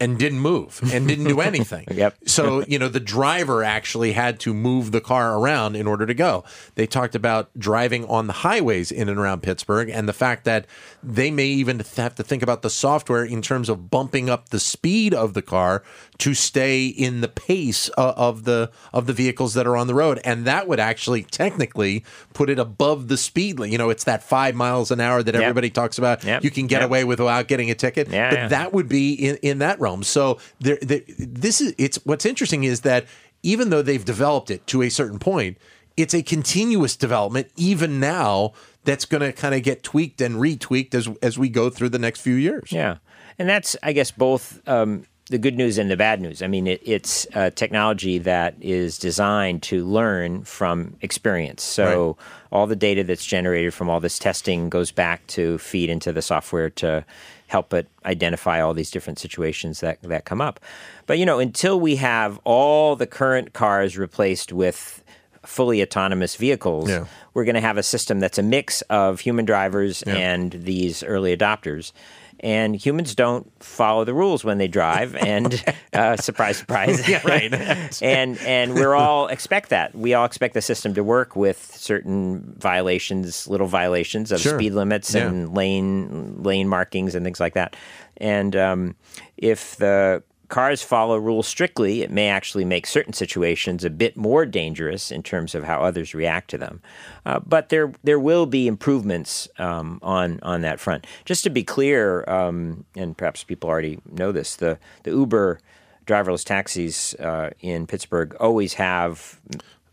and 0.00 0.18
didn't 0.18 0.40
move 0.40 0.80
and 0.92 1.06
didn't 1.06 1.24
do 1.24 1.40
anything. 1.48 1.86
yep. 1.90 2.16
So, 2.26 2.64
you 2.66 2.78
know, 2.78 2.88
the 2.88 3.00
driver 3.00 3.62
actually 3.62 4.12
had 4.12 4.40
to 4.40 4.54
move 4.54 4.92
the 4.92 5.00
car 5.00 5.38
around 5.38 5.76
in 5.76 5.86
order 5.86 6.06
to 6.06 6.14
go. 6.14 6.44
They 6.74 6.86
talked 6.86 7.14
about 7.14 7.50
driving 7.58 8.04
on 8.06 8.26
the 8.26 8.32
highways 8.32 8.90
in 8.90 9.08
and 9.08 9.18
around 9.18 9.42
Pittsburgh 9.42 9.88
and 9.88 10.08
the 10.08 10.12
fact 10.12 10.44
that 10.44 10.66
they 11.02 11.30
may 11.30 11.46
even 11.46 11.82
have 11.96 12.14
to 12.14 12.22
think 12.22 12.42
about 12.42 12.62
the 12.62 12.70
software 12.70 13.24
in 13.24 13.42
terms 13.42 13.68
of 13.68 13.90
bumping 13.90 14.30
up 14.30 14.48
the 14.48 14.60
speed 14.60 15.12
of 15.12 15.34
the 15.34 15.42
car 15.42 15.82
to 16.18 16.34
stay 16.34 16.86
in 16.86 17.20
the 17.20 17.28
pace 17.28 17.90
uh, 17.96 18.14
of 18.16 18.44
the 18.44 18.70
of 18.92 19.06
the 19.06 19.12
vehicles 19.12 19.54
that 19.54 19.66
are 19.66 19.76
on 19.76 19.86
the 19.86 19.94
road 19.94 20.20
and 20.24 20.44
that 20.44 20.66
would 20.66 20.80
actually 20.80 21.22
technically 21.22 22.04
put 22.34 22.50
it 22.50 22.58
above 22.58 23.08
the 23.08 23.16
speed 23.16 23.58
limit. 23.58 23.72
You 23.72 23.78
know, 23.78 23.90
it's 23.90 24.04
that 24.04 24.22
5 24.22 24.54
miles 24.54 24.90
an 24.90 25.00
hour 25.00 25.22
that 25.22 25.34
yep. 25.34 25.42
everybody 25.42 25.70
talks 25.70 25.98
about 25.98 26.24
yep. 26.24 26.42
you 26.42 26.50
can 26.50 26.66
get 26.66 26.82
away 26.82 27.04
with 27.04 27.18
without 27.18 27.48
getting 27.48 27.70
a 27.70 27.74
ticket. 27.74 28.08
Yeah, 28.08 28.30
but 28.30 28.36
yeah. 28.36 28.48
that 28.48 28.72
would 28.72 28.88
be 28.88 29.14
in, 29.14 29.36
in 29.36 29.58
that 29.58 29.80
realm. 29.80 29.87
So 30.02 30.38
there, 30.60 30.78
there, 30.82 31.00
this 31.18 31.60
is 31.60 31.74
it's 31.78 31.98
what's 32.04 32.24
interesting 32.26 32.64
is 32.64 32.82
that 32.82 33.06
even 33.42 33.70
though 33.70 33.82
they've 33.82 34.04
developed 34.04 34.50
it 34.50 34.66
to 34.68 34.82
a 34.82 34.88
certain 34.88 35.18
point, 35.18 35.58
it's 35.96 36.14
a 36.14 36.22
continuous 36.22 36.96
development 36.96 37.50
even 37.56 38.00
now 38.00 38.52
that's 38.84 39.04
going 39.04 39.20
to 39.20 39.32
kind 39.32 39.54
of 39.54 39.62
get 39.62 39.82
tweaked 39.82 40.20
and 40.20 40.36
retweaked 40.36 40.94
as 40.94 41.08
as 41.22 41.38
we 41.38 41.48
go 41.48 41.70
through 41.70 41.88
the 41.90 41.98
next 41.98 42.20
few 42.20 42.34
years. 42.34 42.70
Yeah, 42.72 42.98
and 43.38 43.48
that's 43.48 43.76
I 43.82 43.92
guess 43.92 44.10
both. 44.10 44.66
Um, 44.68 45.04
the 45.30 45.36
good 45.36 45.58
news 45.58 45.76
and 45.76 45.90
the 45.90 45.96
bad 45.96 46.22
news. 46.22 46.40
I 46.40 46.46
mean, 46.46 46.66
it, 46.66 46.80
it's 46.82 47.26
a 47.34 47.50
technology 47.50 48.16
that 48.16 48.54
is 48.62 48.96
designed 48.98 49.62
to 49.64 49.84
learn 49.84 50.42
from 50.44 50.96
experience. 51.02 51.62
So, 51.62 52.06
Right. 52.06 52.16
all 52.50 52.66
the 52.66 52.74
data 52.74 53.04
that's 53.04 53.26
generated 53.26 53.74
from 53.74 53.90
all 53.90 54.00
this 54.00 54.18
testing 54.18 54.70
goes 54.70 54.90
back 54.90 55.26
to 55.26 55.58
feed 55.58 55.90
into 55.90 56.12
the 56.12 56.22
software 56.22 56.70
to 56.70 57.04
help 57.48 57.74
it 57.74 57.88
identify 58.04 58.60
all 58.60 58.72
these 58.74 58.90
different 58.90 59.18
situations 59.18 59.80
that, 59.80 60.00
that 60.02 60.24
come 60.24 60.40
up. 60.40 60.60
But, 61.06 61.18
you 61.18 61.26
know, 61.26 61.38
until 61.40 61.80
we 61.80 61.96
have 61.96 62.38
all 62.44 62.94
the 62.94 63.06
current 63.06 63.52
cars 63.54 63.98
replaced 63.98 64.52
with 64.52 65.02
fully 65.44 65.82
autonomous 65.82 66.36
vehicles, 66.36 66.88
Yeah. 66.90 67.06
we're 67.34 67.44
going 67.44 67.54
to 67.54 67.60
have 67.62 67.78
a 67.78 67.82
system 67.82 68.20
that's 68.20 68.38
a 68.38 68.42
mix 68.42 68.82
of 68.82 69.20
human 69.20 69.44
drivers 69.46 70.04
Yeah. 70.06 70.14
and 70.16 70.52
these 70.52 71.02
early 71.02 71.34
adopters. 71.36 71.92
And 72.40 72.76
humans 72.76 73.14
don't 73.16 73.50
follow 73.62 74.04
the 74.04 74.14
rules 74.14 74.44
when 74.44 74.58
they 74.58 74.68
drive, 74.68 75.16
and 75.16 75.62
uh, 75.92 76.16
surprise, 76.16 76.58
surprise, 76.58 77.08
Yeah, 77.08 77.20
right. 77.24 77.52
and 78.02 78.38
and 78.38 78.74
we're 78.74 78.94
all 78.94 79.26
expect 79.26 79.70
that. 79.70 79.94
We 79.94 80.14
all 80.14 80.24
expect 80.24 80.54
the 80.54 80.62
system 80.62 80.94
to 80.94 81.02
work 81.02 81.34
with 81.34 81.58
certain 81.74 82.54
violations, 82.58 83.48
little 83.48 83.66
violations 83.66 84.30
of 84.30 84.40
Sure. 84.40 84.56
speed 84.58 84.74
limits 84.74 85.14
Yeah. 85.14 85.26
and 85.26 85.52
lane 85.54 86.42
lane 86.42 86.68
markings 86.68 87.14
and 87.16 87.24
things 87.24 87.40
like 87.40 87.54
that. 87.54 87.74
And 88.18 88.54
um, 88.54 88.94
if 89.36 89.76
the 89.76 90.22
cars 90.48 90.82
follow 90.82 91.16
rules 91.16 91.46
strictly, 91.46 92.02
it 92.02 92.10
may 92.10 92.28
actually 92.28 92.64
make 92.64 92.86
certain 92.86 93.12
situations 93.12 93.84
a 93.84 93.90
bit 93.90 94.16
more 94.16 94.46
dangerous 94.46 95.10
in 95.10 95.22
terms 95.22 95.54
of 95.54 95.64
how 95.64 95.82
others 95.82 96.14
react 96.14 96.48
to 96.50 96.58
them. 96.58 96.80
Uh, 97.26 97.40
but 97.40 97.68
there 97.68 97.92
there 98.02 98.18
will 98.18 98.46
be 98.46 98.66
improvements 98.66 99.48
um, 99.58 99.98
on 100.02 100.40
on 100.42 100.62
that 100.62 100.80
front. 100.80 101.06
Just 101.24 101.44
to 101.44 101.50
be 101.50 101.62
clear, 101.62 102.28
um, 102.28 102.84
and 102.96 103.16
perhaps 103.16 103.44
people 103.44 103.68
already 103.68 103.98
know 104.10 104.32
this, 104.32 104.56
the 104.56 104.78
the 105.04 105.10
Uber 105.10 105.60
driverless 106.06 106.44
taxis 106.44 107.14
uh, 107.14 107.50
in 107.60 107.86
Pittsburgh 107.86 108.34
always 108.40 108.74
have 108.74 109.38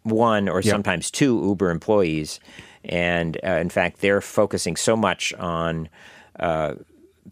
one 0.04 0.48
or 0.48 0.62
sometimes 0.62 1.12
two 1.12 1.42
Uber 1.44 1.70
employees, 1.70 2.40
and 2.86 3.38
uh, 3.44 3.52
in 3.52 3.70
fact, 3.70 4.00
they're 4.00 4.22
focusing 4.22 4.76
so 4.76 4.96
much 4.96 5.34
on 5.34 5.90
uh, 6.40 6.76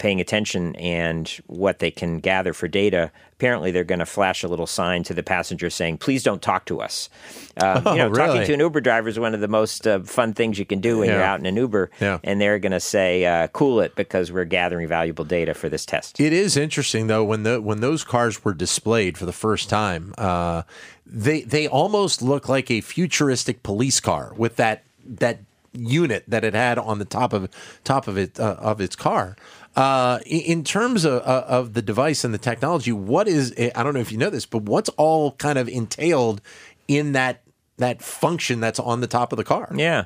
paying 0.04 0.20
attention 0.20 0.76
and 0.76 1.30
what 1.48 1.80
they 1.80 1.90
can 1.90 2.20
gather 2.20 2.52
for 2.52 2.68
data. 2.68 3.10
Apparently, 3.32 3.72
they're 3.72 3.86
going 3.86 4.00
to 4.00 4.06
flash 4.06 4.44
a 4.44 4.48
little 4.50 4.68
sign 4.68 5.02
to 5.04 5.14
the 5.14 5.24
passenger 5.24 5.70
saying, 5.70 5.98
"Please 5.98 6.24
don't 6.24 6.42
talk 6.42 6.66
to 6.66 6.82
us." 6.82 7.10
Uh, 7.56 7.82
Oh, 7.86 7.92
you 7.94 7.98
know, 8.00 8.14
talking 8.14 8.46
to 8.46 8.54
an 8.54 8.60
Uber 8.60 8.82
driver 8.82 9.08
is 9.08 9.18
one 9.18 9.34
of 9.34 9.40
the 9.40 9.48
most 9.48 9.88
uh, 9.88 10.00
fun 10.02 10.34
things 10.34 10.60
you 10.60 10.66
can 10.66 10.80
do 10.82 11.00
when 11.00 11.10
you're 11.10 11.22
out 11.24 11.40
in 11.40 11.46
an 11.46 11.56
Uber, 11.56 11.90
Yeah. 12.02 12.20
and 12.24 12.40
they're 12.42 12.60
going 12.60 12.74
to 12.74 12.80
say, 12.82 13.26
uh, 13.26 13.48
"Cool 13.48 13.80
it," 13.80 13.96
because 13.96 14.30
we're 14.32 14.44
gathering 14.46 14.88
valuable 14.90 15.24
data 15.26 15.54
for 15.54 15.70
this 15.70 15.86
test. 15.86 16.20
It 16.20 16.34
is 16.34 16.58
interesting 16.58 17.08
though 17.08 17.24
when 17.24 17.44
the 17.44 17.62
when 17.62 17.80
those 17.80 18.04
cars 18.04 18.44
were 18.44 18.54
displayed 18.54 19.18
for 19.18 19.26
the 19.26 19.34
first 19.34 19.70
time, 19.70 20.14
uh, 20.18 20.64
they 21.06 21.42
they 21.44 21.68
almost 21.68 22.22
look 22.22 22.50
like 22.50 22.70
a 22.70 22.82
futuristic 22.82 23.64
police 23.64 24.00
car 24.02 24.34
with 24.36 24.58
that 24.58 24.84
that 25.06 25.40
unit 25.74 26.24
that 26.28 26.44
it 26.44 26.54
had 26.54 26.78
on 26.78 27.00
the 27.00 27.06
top 27.06 27.34
of 27.34 27.50
top 27.84 28.08
of 28.08 28.18
it 28.18 28.40
uh, 28.40 28.56
of 28.60 28.80
its 28.80 28.96
car. 28.96 29.36
Uh, 29.76 30.20
in, 30.28 30.64
terms 30.64 31.04
of, 31.04 31.24
uh, 31.24 31.46
of 31.48 31.74
the 31.74 31.82
device 31.82 32.24
and 32.24 32.32
the 32.32 32.38
technology, 32.38 32.92
what 32.92 33.28
is 33.28 33.54
I 33.76 33.82
don't 33.82 33.96
know 33.96 34.00
if 34.00 34.12
you 34.12 34.20
know 34.20 34.30
this, 34.30 34.46
but 34.46 34.64
what's 34.64 34.90
all 34.90 35.32
kind 35.32 35.58
of 35.58 35.68
entailed 35.68 36.42
in 36.88 37.14
that 37.14 37.42
that 37.78 38.02
function 38.02 38.60
that's 38.60 38.80
on 38.80 39.02
the 39.02 39.08
top 39.08 39.34
of 39.34 39.38
the 39.38 39.44
car. 39.44 39.72
Yeah. 39.76 40.06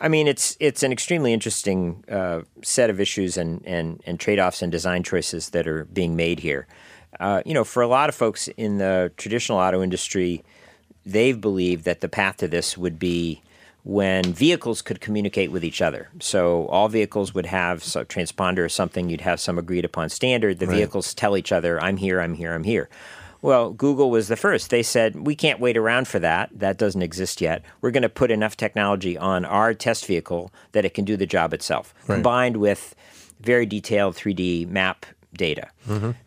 I 0.00 0.08
mean, 0.08 0.26
it's 0.26 0.56
it's 0.60 0.82
an 0.82 0.92
extremely 0.92 1.32
interesting 1.32 2.04
uh, 2.10 2.42
set 2.62 2.90
of 2.90 3.00
issues 3.00 3.36
and, 3.36 3.62
and, 3.64 4.02
and 4.04 4.18
trade 4.18 4.38
offs 4.38 4.62
and 4.62 4.72
design 4.72 5.02
choices 5.02 5.50
that 5.50 5.66
are 5.66 5.84
being 5.86 6.16
made 6.16 6.40
here. 6.40 6.66
Uh, 7.20 7.42
you 7.46 7.54
know, 7.54 7.64
for 7.64 7.82
a 7.82 7.86
lot 7.86 8.08
of 8.08 8.14
folks 8.14 8.48
in 8.56 8.78
the 8.78 9.12
traditional 9.16 9.58
auto 9.58 9.82
industry, 9.82 10.42
they've 11.06 11.40
believed 11.40 11.84
that 11.84 12.00
the 12.00 12.08
path 12.08 12.38
to 12.38 12.48
this 12.48 12.76
would 12.76 12.98
be 12.98 13.42
when 13.84 14.22
vehicles 14.32 14.80
could 14.82 15.00
communicate 15.00 15.50
with 15.50 15.64
each 15.64 15.82
other. 15.82 16.08
So 16.20 16.66
all 16.66 16.88
vehicles 16.88 17.34
would 17.34 17.46
have 17.46 17.78
a 17.78 18.04
transponder 18.04 18.58
or 18.58 18.68
something. 18.68 19.08
You'd 19.08 19.22
have 19.22 19.40
some 19.40 19.58
agreed 19.58 19.84
upon 19.84 20.08
standard. 20.08 20.58
The 20.60 20.66
Right. 20.66 20.76
vehicles 20.76 21.14
tell 21.14 21.36
each 21.36 21.50
other, 21.52 21.80
"I'm 21.80 21.96
here, 21.96 22.20
I'm 22.20 22.34
here, 22.34 22.54
I'm 22.54 22.64
here." 22.64 22.88
Well, 23.40 23.70
Google 23.72 24.08
was 24.08 24.28
the 24.28 24.36
first. 24.36 24.70
They 24.70 24.84
said, 24.84 25.26
we 25.26 25.34
can't 25.34 25.58
wait 25.58 25.76
around 25.76 26.06
for 26.06 26.20
that. 26.20 26.50
That 26.54 26.78
doesn't 26.78 27.02
exist 27.02 27.40
yet. 27.40 27.64
We're 27.80 27.90
going 27.90 28.04
to 28.04 28.08
put 28.08 28.30
enough 28.30 28.56
technology 28.56 29.18
on 29.18 29.44
our 29.44 29.74
test 29.74 30.06
vehicle 30.06 30.52
that 30.70 30.84
it 30.84 30.94
can 30.94 31.04
do 31.04 31.16
the 31.16 31.26
job 31.26 31.52
itself, 31.52 31.92
combined 32.06 32.58
with 32.58 32.94
very 33.40 33.66
detailed 33.66 34.14
3D 34.14 34.64
map 34.66 35.06
data. 35.36 35.66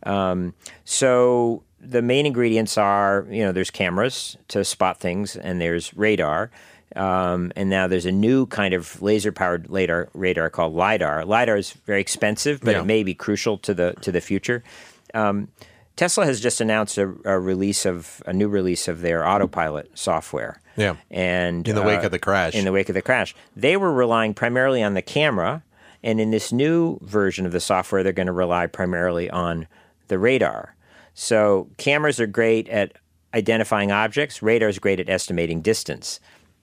Um, 0.04 0.56
so 0.84 1.64
the 1.80 2.02
main 2.02 2.26
ingredients 2.26 2.78
are, 2.78 3.26
you 3.30 3.44
know, 3.46 3.54
there's 3.54 3.72
cameras 3.72 4.36
to 4.50 4.66
spot 4.66 5.00
things, 5.00 5.38
and 5.38 5.62
there's 5.62 5.94
radar. 5.96 6.52
Um, 6.96 7.52
and 7.56 7.70
now 7.70 7.88
there's 7.88 8.06
a 8.06 8.12
new 8.12 8.46
kind 8.46 8.74
of 8.74 9.02
laser-powered 9.02 9.70
radar, 9.70 10.10
radar 10.14 10.50
called 10.50 10.74
lidar. 10.74 11.26
Lidar 11.26 11.58
is 11.58 11.72
very 11.86 12.02
expensive, 12.02 12.62
but 12.62 12.72
Yeah. 12.72 12.82
it 12.82 12.86
may 12.86 13.04
be 13.04 13.14
crucial 13.14 13.58
to 13.60 13.74
the 13.74 13.94
to 14.02 14.12
the 14.12 14.22
future. 14.22 14.64
Um, 15.14 15.50
Tesla 15.96 16.26
has 16.26 16.42
just 16.42 16.60
announced 16.62 16.98
a, 16.98 17.14
a 17.24 17.40
release 17.40 17.86
of 17.86 18.22
a 18.26 18.34
new 18.34 18.50
release 18.50 18.88
of 18.88 19.02
their 19.02 19.26
autopilot 19.28 19.90
software. 19.98 20.60
Yeah. 20.78 20.96
and 21.10 21.66
In 21.68 21.76
the 21.76 21.82
wake 21.82 22.02
uh, 22.02 22.08
of 22.08 22.12
the 22.12 22.20
crash. 22.20 22.54
In 22.54 22.66
the 22.66 22.72
wake 22.74 22.90
of 22.90 22.96
the 22.96 23.02
crash, 23.02 23.34
they 23.56 23.78
were 23.78 23.94
relying 23.94 24.34
primarily 24.34 24.84
on 24.84 24.94
the 24.94 25.02
camera, 25.02 25.64
and 26.04 26.20
in 26.20 26.32
this 26.32 26.52
new 26.52 27.00
version 27.02 27.46
of 27.46 27.54
the 27.54 27.62
software, 27.62 28.04
they're 28.04 28.12
going 28.12 28.28
to 28.28 28.34
rely 28.34 28.68
primarily 28.68 29.30
on 29.30 29.68
the 30.10 30.20
radar. 30.20 30.76
So 31.14 31.70
cameras 31.78 32.20
are 32.20 32.28
great 32.28 32.68
at 32.68 32.92
identifying 33.34 33.92
objects. 33.92 34.42
Radar 34.42 34.68
is 34.70 34.80
great 34.80 35.00
at 35.00 35.10
estimating 35.10 35.62
distance. 35.62 36.20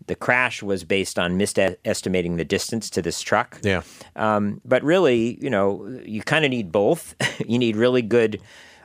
The 0.06 0.14
crash 0.14 0.62
was 0.62 0.84
based 0.84 1.18
on 1.18 1.36
misestimating 1.36 2.36
the 2.36 2.44
distance 2.44 2.90
to 2.90 3.02
this 3.02 3.20
truck. 3.20 3.58
Yeah. 3.62 3.82
Um, 4.16 4.60
but 4.64 4.82
really, 4.82 5.38
you 5.40 5.50
know, 5.50 5.86
you 6.04 6.22
kind 6.22 6.44
of 6.44 6.50
need 6.50 6.72
both. 6.72 7.14
you 7.46 7.58
need 7.58 7.76
really 7.76 8.02
good 8.02 8.40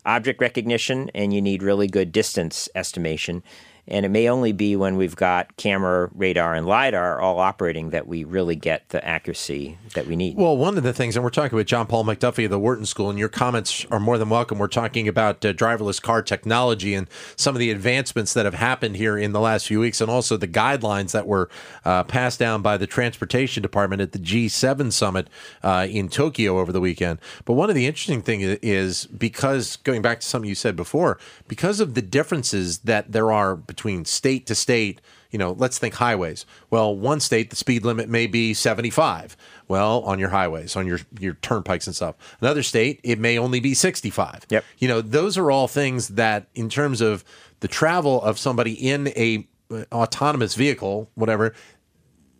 object 0.05 0.41
recognition 0.41 1.11
and 1.13 1.33
you 1.33 1.41
need 1.41 1.61
really 1.61 1.87
good 1.87 2.11
distance 2.11 2.69
estimation. 2.75 3.43
And 3.87 4.05
it 4.05 4.09
may 4.09 4.29
only 4.29 4.51
be 4.51 4.75
when 4.75 4.97
we've 4.97 5.15
got 5.15 5.55
camera, 5.57 6.09
radar, 6.13 6.53
and 6.55 6.65
LiDAR 6.65 7.19
all 7.21 7.39
operating 7.39 7.91
that 7.91 8.07
we 8.07 8.23
really 8.23 8.55
get 8.55 8.89
the 8.89 9.05
accuracy 9.05 9.77
that 9.93 10.07
we 10.07 10.15
need. 10.15 10.35
Well, 10.35 10.57
one 10.57 10.77
of 10.77 10.83
the 10.83 10.93
things, 10.93 11.15
and 11.15 11.23
we're 11.23 11.29
talking 11.29 11.55
with 11.55 11.67
John 11.67 11.87
Paul 11.87 12.03
MacDuffie 12.03 12.45
of 12.45 12.51
the 12.51 12.59
Wharton 12.59 12.85
School, 12.85 13.09
and 13.09 13.17
your 13.17 13.29
comments 13.29 13.85
are 13.89 13.99
more 13.99 14.17
than 14.17 14.29
welcome. 14.29 14.59
We're 14.59 14.67
talking 14.67 15.07
about 15.07 15.43
uh, 15.45 15.53
driverless 15.53 16.01
car 16.01 16.21
technology 16.21 16.93
and 16.93 17.07
some 17.35 17.55
of 17.55 17.59
the 17.59 17.71
advancements 17.71 18.33
that 18.33 18.45
have 18.45 18.55
happened 18.55 18.97
here 18.97 19.17
in 19.17 19.31
the 19.31 19.39
last 19.39 19.67
few 19.67 19.79
weeks, 19.79 20.01
and 20.01 20.11
also 20.11 20.35
the 20.35 20.47
guidelines 20.47 21.11
that 21.11 21.25
were 21.25 21.49
uh, 21.85 22.03
passed 22.03 22.39
down 22.39 22.61
by 22.61 22.77
the 22.77 22.87
Transportation 22.87 23.63
Department 23.63 24.01
at 24.01 24.11
the 24.11 24.19
G7 24.19 24.91
summit 24.91 25.29
uh, 25.63 25.87
in 25.89 26.09
Tokyo 26.09 26.59
over 26.59 26.71
the 26.71 26.81
weekend. 26.81 27.19
But 27.45 27.53
one 27.53 27.69
of 27.69 27.75
the 27.75 27.85
interesting 27.85 28.21
things 28.21 28.59
is 28.61 29.05
because, 29.05 29.77
going 29.77 30.01
back 30.01 30.19
to 30.19 30.27
something 30.27 30.49
you 30.49 30.55
said 30.55 30.75
before, 30.75 31.17
because 31.47 31.79
of 31.79 31.93
the 31.93 32.01
differences 32.01 32.79
that 32.79 33.11
there 33.11 33.31
are 33.31 33.55
between 33.77 34.05
state 34.05 34.47
to 34.47 34.55
state 34.55 35.01
you 35.31 35.39
know, 35.39 35.51
let's 35.53 35.77
think 35.77 35.95
highways. 35.95 36.45
Well, 36.69 36.95
one 36.95 37.19
state, 37.19 37.49
the 37.49 37.55
speed 37.55 37.83
limit 37.83 38.09
may 38.09 38.27
be 38.27 38.53
75. 38.53 39.35
Well, 39.67 40.01
on 40.03 40.19
your 40.19 40.29
highways, 40.29 40.75
on 40.75 40.87
your, 40.87 40.99
your 41.19 41.33
turnpikes 41.35 41.87
and 41.87 41.95
stuff. 41.95 42.15
Another 42.39 42.63
state, 42.63 43.01
it 43.03 43.19
may 43.19 43.37
only 43.37 43.59
be 43.59 43.73
65. 43.73 44.45
Yep. 44.49 44.63
You 44.77 44.87
know, 44.87 45.01
those 45.01 45.37
are 45.37 45.51
all 45.51 45.67
things 45.67 46.09
that, 46.09 46.47
in 46.55 46.69
terms 46.69 47.01
of 47.01 47.23
the 47.59 47.67
travel 47.67 48.21
of 48.21 48.39
somebody 48.39 48.73
in 48.73 49.09
a 49.09 49.47
uh, 49.69 49.83
autonomous 49.91 50.55
vehicle, 50.55 51.09
whatever, 51.15 51.53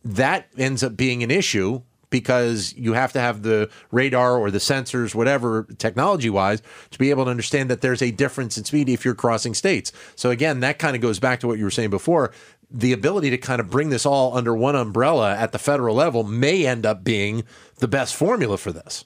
that 0.05 0.47
ends 0.57 0.83
up 0.83 0.95
being 0.95 1.23
an 1.23 1.31
issue 1.31 1.81
because 2.09 2.73
you 2.75 2.93
have 2.93 3.13
to 3.13 3.19
have 3.19 3.43
the 3.43 3.69
radar 3.91 4.37
or 4.37 4.51
the 4.51 4.57
sensors, 4.57 5.13
whatever 5.13 5.67
technology 5.77 6.29
wise, 6.29 6.61
to 6.91 6.99
be 6.99 7.09
able 7.09 7.25
to 7.25 7.31
understand 7.31 7.69
that 7.69 7.81
there's 7.81 8.01
a 8.01 8.11
difference 8.11 8.57
in 8.57 8.63
speed 8.63 8.89
if 8.89 9.03
you're 9.03 9.15
crossing 9.15 9.53
states. 9.53 9.91
So, 10.15 10.29
again, 10.29 10.61
that 10.61 10.79
kind 10.79 10.95
of 10.95 11.01
goes 11.01 11.19
back 11.19 11.39
to 11.41 11.47
what 11.47 11.57
you 11.57 11.63
were 11.63 11.71
saying 11.71 11.89
before. 11.89 12.31
The 12.69 12.91
ability 12.91 13.29
to 13.29 13.37
kind 13.37 13.61
of 13.61 13.69
bring 13.69 13.89
this 13.89 14.05
all 14.05 14.35
under 14.35 14.53
one 14.53 14.75
umbrella 14.75 15.35
at 15.35 15.51
the 15.53 15.59
federal 15.59 15.95
level 15.95 16.23
may 16.23 16.65
end 16.65 16.85
up 16.85 17.03
being 17.03 17.43
the 17.77 17.87
best 17.87 18.15
formula 18.15 18.57
for 18.57 18.71
this. 18.71 19.05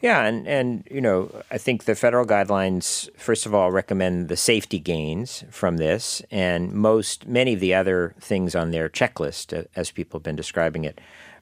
Yeah, 0.00 0.24
and, 0.24 0.48
and 0.48 0.88
you 0.90 1.00
know, 1.00 1.42
I 1.50 1.58
think 1.58 1.84
the 1.84 1.94
federal 1.94 2.24
guidelines, 2.24 3.10
first 3.18 3.44
of 3.44 3.54
all, 3.54 3.70
recommend 3.70 4.28
the 4.28 4.36
safety 4.36 4.78
gains 4.78 5.44
from 5.50 5.76
this, 5.76 6.22
and 6.30 6.72
most 6.72 7.26
many 7.26 7.52
of 7.52 7.60
the 7.60 7.74
other 7.74 8.14
things 8.18 8.54
on 8.54 8.70
their 8.70 8.88
checklist, 8.88 9.56
uh, 9.56 9.64
as 9.76 9.90
people 9.90 10.18
have 10.18 10.24
been 10.24 10.36
describing 10.36 10.84
it, 10.84 11.00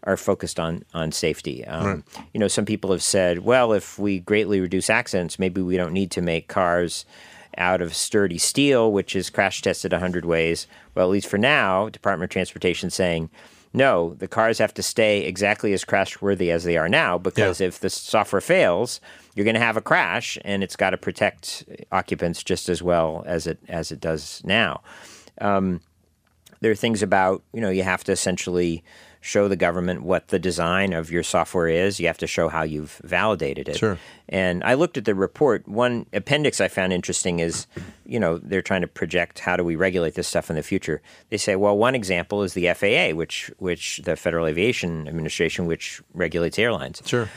are 0.08 0.16
focused 0.16 0.58
on 0.58 0.82
on 0.94 1.12
safety. 1.12 1.64
Um, 1.66 2.02
You 2.32 2.40
know, 2.40 2.48
some 2.48 2.64
people 2.64 2.90
have 2.92 3.02
said, 3.02 3.40
well, 3.40 3.72
if 3.72 3.98
we 3.98 4.18
greatly 4.20 4.58
reduce 4.60 4.88
accidents, 4.90 5.38
maybe 5.38 5.60
we 5.60 5.76
don't 5.76 5.92
need 5.92 6.10
to 6.12 6.22
make 6.22 6.48
cars 6.48 7.04
out 7.56 7.82
of 7.82 7.94
sturdy 7.94 8.38
steel, 8.38 8.90
which 8.92 9.14
is 9.14 9.30
crash 9.30 9.60
tested 9.62 9.92
100 9.92 10.24
ways. 10.24 10.66
Well, 10.94 11.06
at 11.06 11.10
least 11.12 11.26
for 11.28 11.38
now, 11.38 11.88
Department 11.90 12.30
of 12.30 12.32
Transportation 12.32 12.88
saying, 12.90 13.30
no, 13.74 14.14
the 14.14 14.28
cars 14.28 14.58
have 14.58 14.72
to 14.74 14.82
stay 14.82 15.24
exactly 15.26 15.72
as 15.74 15.84
crash 15.84 16.22
worthy 16.22 16.50
as 16.50 16.64
they 16.64 16.76
are 16.78 16.88
now 16.88 17.18
because 17.18 17.60
Yeah. 17.60 17.66
if 17.68 17.80
the 17.80 17.90
software 17.90 18.40
fails, 18.40 19.00
you're 19.34 19.44
going 19.44 19.60
to 19.60 19.60
have 19.68 19.76
a 19.76 19.82
crash 19.82 20.38
and 20.42 20.62
it's 20.62 20.76
got 20.76 20.90
to 20.90 20.96
protect 20.96 21.64
occupants 21.92 22.42
just 22.42 22.68
as 22.70 22.82
well 22.82 23.24
as 23.26 23.46
it 23.46 23.58
as 23.68 23.92
it 23.92 24.00
does 24.00 24.40
now. 24.44 24.80
Um, 25.40 25.80
there 26.60 26.70
are 26.72 26.76
things 26.76 27.02
about, 27.02 27.42
you 27.52 27.60
know, 27.60 27.70
you 27.70 27.82
have 27.84 28.02
to 28.04 28.12
essentially 28.12 28.82
show 29.20 29.48
the 29.48 29.56
government 29.56 30.02
what 30.02 30.28
the 30.28 30.38
design 30.38 30.92
of 30.92 31.10
your 31.10 31.22
software 31.22 31.68
is. 31.68 31.98
You 31.98 32.06
have 32.06 32.18
to 32.18 32.26
show 32.26 32.48
how 32.48 32.62
you've 32.62 33.00
validated 33.04 33.68
it. 33.68 33.76
Sure. 33.76 33.98
And 34.28 34.62
I 34.64 34.74
looked 34.74 34.96
at 34.96 35.04
the 35.04 35.14
report. 35.14 35.66
One 35.66 36.06
appendix 36.12 36.60
I 36.60 36.68
found 36.68 36.92
interesting 36.92 37.40
is, 37.40 37.66
you 38.04 38.20
know, 38.20 38.38
they're 38.38 38.62
trying 38.62 38.82
to 38.82 38.88
project 38.88 39.40
how 39.40 39.56
do 39.56 39.64
we 39.64 39.76
regulate 39.76 40.14
this 40.14 40.28
stuff 40.28 40.50
in 40.50 40.56
the 40.56 40.62
future. 40.62 41.02
They 41.30 41.36
say, 41.36 41.56
well, 41.56 41.76
one 41.76 41.94
example 41.94 42.42
is 42.42 42.54
the 42.54 42.72
FAA, 42.74 43.16
which 43.16 43.50
which 43.58 44.00
the 44.04 44.16
Federal 44.16 44.46
Aviation 44.46 45.08
Administration, 45.08 45.66
which 45.66 46.02
regulates 46.14 46.58
airlines. 46.58 47.02
Sure. 47.04 47.28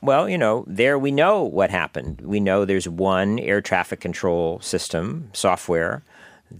Well, 0.00 0.28
you 0.28 0.38
know, 0.38 0.64
there 0.66 0.98
we 0.98 1.12
know 1.12 1.44
what 1.44 1.70
happened. 1.70 2.20
We 2.22 2.40
know 2.40 2.64
there's 2.64 2.88
one 2.88 3.38
air 3.38 3.60
traffic 3.60 4.00
control 4.00 4.58
system 4.60 5.30
software 5.32 6.02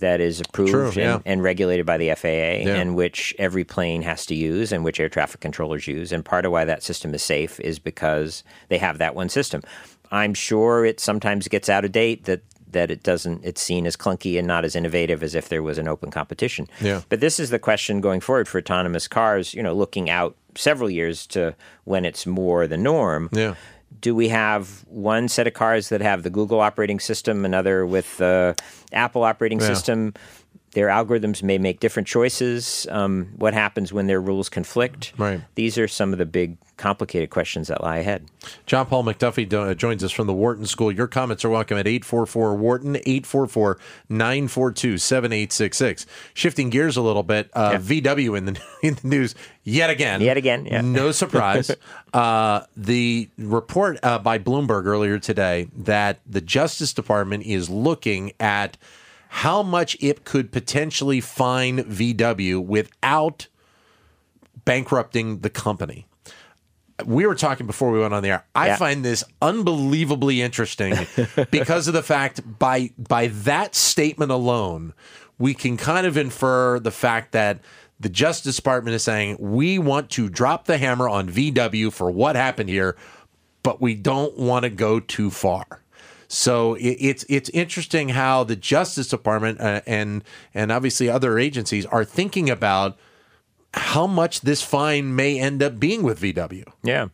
that 0.00 0.20
is 0.20 0.40
approved 0.40 0.70
True, 0.70 0.86
and, 0.86 0.96
yeah. 0.96 1.18
and 1.24 1.42
regulated 1.42 1.86
by 1.86 1.98
the 1.98 2.14
FAA, 2.14 2.68
and 2.68 2.96
which 2.96 3.34
every 3.38 3.64
plane 3.64 4.02
has 4.02 4.26
to 4.26 4.34
use, 4.34 4.72
and 4.72 4.84
which 4.84 5.00
air 5.00 5.08
traffic 5.08 5.40
controllers 5.40 5.86
use. 5.86 6.12
And 6.12 6.24
part 6.24 6.46
of 6.46 6.52
why 6.52 6.64
that 6.64 6.82
system 6.82 7.14
is 7.14 7.22
safe 7.22 7.60
is 7.60 7.78
because 7.78 8.44
they 8.68 8.78
have 8.78 8.98
that 8.98 9.14
one 9.14 9.28
system. 9.28 9.62
I'm 10.10 10.34
sure 10.34 10.84
it 10.84 11.00
sometimes 11.00 11.48
gets 11.48 11.68
out 11.68 11.84
of 11.84 11.92
date 11.92 12.24
that 12.24 12.42
that 12.72 12.90
it 12.90 13.02
doesn't 13.02 13.44
it's 13.44 13.60
seen 13.60 13.86
as 13.86 13.96
clunky 13.96 14.38
and 14.38 14.46
not 14.46 14.64
as 14.64 14.74
innovative 14.74 15.22
as 15.22 15.34
if 15.34 15.48
there 15.48 15.62
was 15.62 15.78
an 15.78 15.88
open 15.88 16.10
competition. 16.10 16.66
Yeah. 16.80 17.02
But 17.08 17.20
this 17.20 17.38
is 17.38 17.50
the 17.50 17.58
question 17.58 18.00
going 18.00 18.20
forward 18.20 18.48
for 18.48 18.58
autonomous 18.58 19.06
cars, 19.08 19.54
you 19.54 19.62
know, 19.62 19.74
looking 19.74 20.10
out 20.10 20.36
several 20.54 20.90
years 20.90 21.26
to 21.28 21.54
when 21.84 22.04
it's 22.04 22.26
more 22.26 22.66
the 22.66 22.76
norm. 22.76 23.28
Yeah. 23.32 23.54
Do 24.00 24.14
we 24.14 24.28
have 24.28 24.84
one 24.88 25.28
set 25.28 25.46
of 25.46 25.54
cars 25.54 25.88
that 25.90 26.00
have 26.00 26.22
the 26.22 26.30
Google 26.30 26.60
operating 26.60 26.98
system, 27.00 27.44
another 27.44 27.86
with 27.86 28.16
the 28.18 28.56
Apple 28.92 29.22
operating 29.24 29.60
Yeah. 29.60 29.66
system? 29.68 30.14
Their 30.74 30.88
algorithms 30.88 31.42
may 31.42 31.58
make 31.58 31.80
different 31.80 32.08
choices. 32.08 32.86
Um, 32.90 33.28
what 33.36 33.52
happens 33.52 33.92
when 33.92 34.06
their 34.06 34.20
rules 34.20 34.48
conflict? 34.48 35.12
Right. 35.18 35.40
These 35.54 35.76
are 35.76 35.86
some 35.86 36.12
of 36.12 36.18
the 36.18 36.24
big, 36.26 36.56
complicated 36.82 37.30
questions 37.30 37.68
that 37.68 37.80
lie 37.80 37.98
ahead. 37.98 38.26
John 38.66 38.86
Paul 38.86 39.04
MacDuffie 39.04 39.52
uh, 39.52 39.72
joins 39.74 40.02
us 40.02 40.10
from 40.10 40.26
the 40.26 40.32
Wharton 40.32 40.66
School. 40.66 40.90
Your 40.90 41.06
comments 41.06 41.44
are 41.44 41.48
welcome 41.48 41.78
at 41.78 41.86
844 41.86 42.56
Wharton, 42.56 42.96
844 42.96 43.78
942 44.08 44.98
7866. 44.98 46.06
Shifting 46.34 46.70
gears 46.70 46.96
a 46.96 47.00
little 47.00 47.22
bit, 47.22 47.50
uh, 47.54 47.70
Yeah. 47.74 47.78
VW 47.78 48.36
in 48.36 48.46
the, 48.46 48.60
in 48.82 48.94
the 48.96 49.06
news 49.06 49.36
yet 49.62 49.90
again. 49.90 50.20
Yet 50.20 50.36
again, 50.36 50.66
yeah. 50.66 50.80
No 51.02 51.12
surprise. 51.12 51.70
uh, 52.12 52.62
the 52.76 53.28
report 53.38 54.00
uh, 54.02 54.18
by 54.18 54.40
Bloomberg 54.40 54.84
earlier 54.86 55.20
today 55.20 55.68
that 55.76 56.18
the 56.26 56.40
Justice 56.40 56.92
Department 56.92 57.46
is 57.46 57.70
looking 57.70 58.32
at 58.40 58.76
how 59.28 59.62
much 59.62 59.96
it 60.00 60.24
could 60.24 60.50
potentially 60.50 61.20
fine 61.20 61.78
VW 61.84 62.60
without 62.64 63.46
bankrupting 64.64 65.38
the 65.38 65.50
company 65.50 66.06
we 67.06 67.26
were 67.26 67.34
talking 67.34 67.66
before 67.66 67.90
we 67.90 68.00
went 68.00 68.14
on 68.14 68.22
the 68.22 68.30
air. 68.30 68.44
I 68.54 68.68
Yeah. 68.68 68.76
find 68.76 69.04
this 69.04 69.24
unbelievably 69.40 70.40
interesting 70.42 70.94
because 71.50 71.88
of 71.88 71.94
the 71.94 72.02
fact 72.02 72.40
by 72.58 72.90
by 72.98 73.28
that 73.28 73.74
statement 73.74 74.30
alone, 74.30 74.92
we 75.38 75.54
can 75.54 75.76
kind 75.76 76.06
of 76.06 76.16
infer 76.16 76.78
the 76.78 76.90
fact 76.90 77.32
that 77.32 77.60
the 78.00 78.08
Justice 78.08 78.56
Department 78.56 78.94
is 78.94 79.02
saying 79.04 79.36
we 79.38 79.78
want 79.78 80.10
to 80.10 80.28
drop 80.28 80.64
the 80.64 80.78
hammer 80.78 81.08
on 81.08 81.28
VW 81.28 81.92
for 81.92 82.10
what 82.10 82.34
happened 82.34 82.68
here, 82.68 82.96
but 83.62 83.80
we 83.80 83.94
don't 83.94 84.36
want 84.36 84.64
to 84.64 84.70
go 84.70 84.98
too 84.98 85.30
far. 85.30 85.64
So 86.26 86.74
it, 86.74 86.96
it's 86.98 87.24
it's 87.28 87.48
interesting 87.50 88.08
how 88.10 88.42
the 88.44 88.56
Justice 88.56 89.08
Department 89.08 89.60
uh, 89.60 89.82
and 89.86 90.24
and 90.54 90.72
obviously 90.72 91.08
other 91.08 91.38
agencies 91.38 91.84
are 91.86 92.04
thinking 92.04 92.48
about 92.50 92.98
how 93.74 94.06
much 94.06 94.42
this 94.42 94.62
fine 94.62 95.14
may 95.14 95.38
end 95.38 95.62
up 95.62 95.80
being 95.80 96.02
with 96.02 96.20
VW. 96.20 96.64
Yeah. 96.82 97.08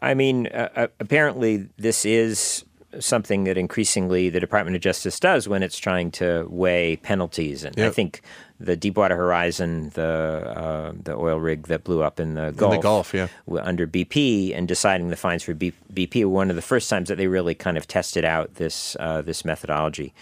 I 0.00 0.14
mean, 0.14 0.48
uh, 0.48 0.68
uh, 0.76 0.86
apparently, 1.00 1.68
this 1.78 2.04
is 2.04 2.64
something 3.00 3.44
that 3.44 3.58
increasingly 3.58 4.28
the 4.28 4.40
Department 4.40 4.76
of 4.76 4.82
Justice 4.82 5.18
does 5.20 5.48
when 5.48 5.62
it's 5.62 5.78
trying 5.78 6.10
to 6.12 6.46
weigh 6.48 6.96
penalties. 6.96 7.64
And 7.64 7.76
yep. 7.76 7.88
I 7.88 7.92
think 7.92 8.22
the 8.58 8.76
Deepwater 8.76 9.16
Horizon, 9.16 9.90
the 9.90 10.02
uh, 10.02 10.92
the 11.02 11.14
oil 11.14 11.38
rig 11.38 11.66
that 11.68 11.84
blew 11.84 12.02
up 12.02 12.18
in 12.20 12.34
the 12.34 12.52
Gulf, 12.52 12.72
in 12.72 12.78
the 12.78 12.82
Gulf, 12.82 13.14
yeah, 13.14 13.28
under 13.60 13.86
BP, 13.86 14.56
and 14.56 14.66
deciding 14.66 15.08
the 15.08 15.16
fines 15.16 15.42
for 15.42 15.54
B- 15.54 15.72
BP 15.92 16.24
were 16.24 16.30
one 16.30 16.50
of 16.50 16.56
the 16.56 16.62
first 16.62 16.88
times 16.88 17.08
that 17.08 17.16
they 17.16 17.26
really 17.26 17.54
kind 17.54 17.76
of 17.76 17.86
tested 17.86 18.24
out 18.24 18.54
this 18.54 18.96
uh, 18.98 19.22
this 19.22 19.44
methodology. 19.44 20.14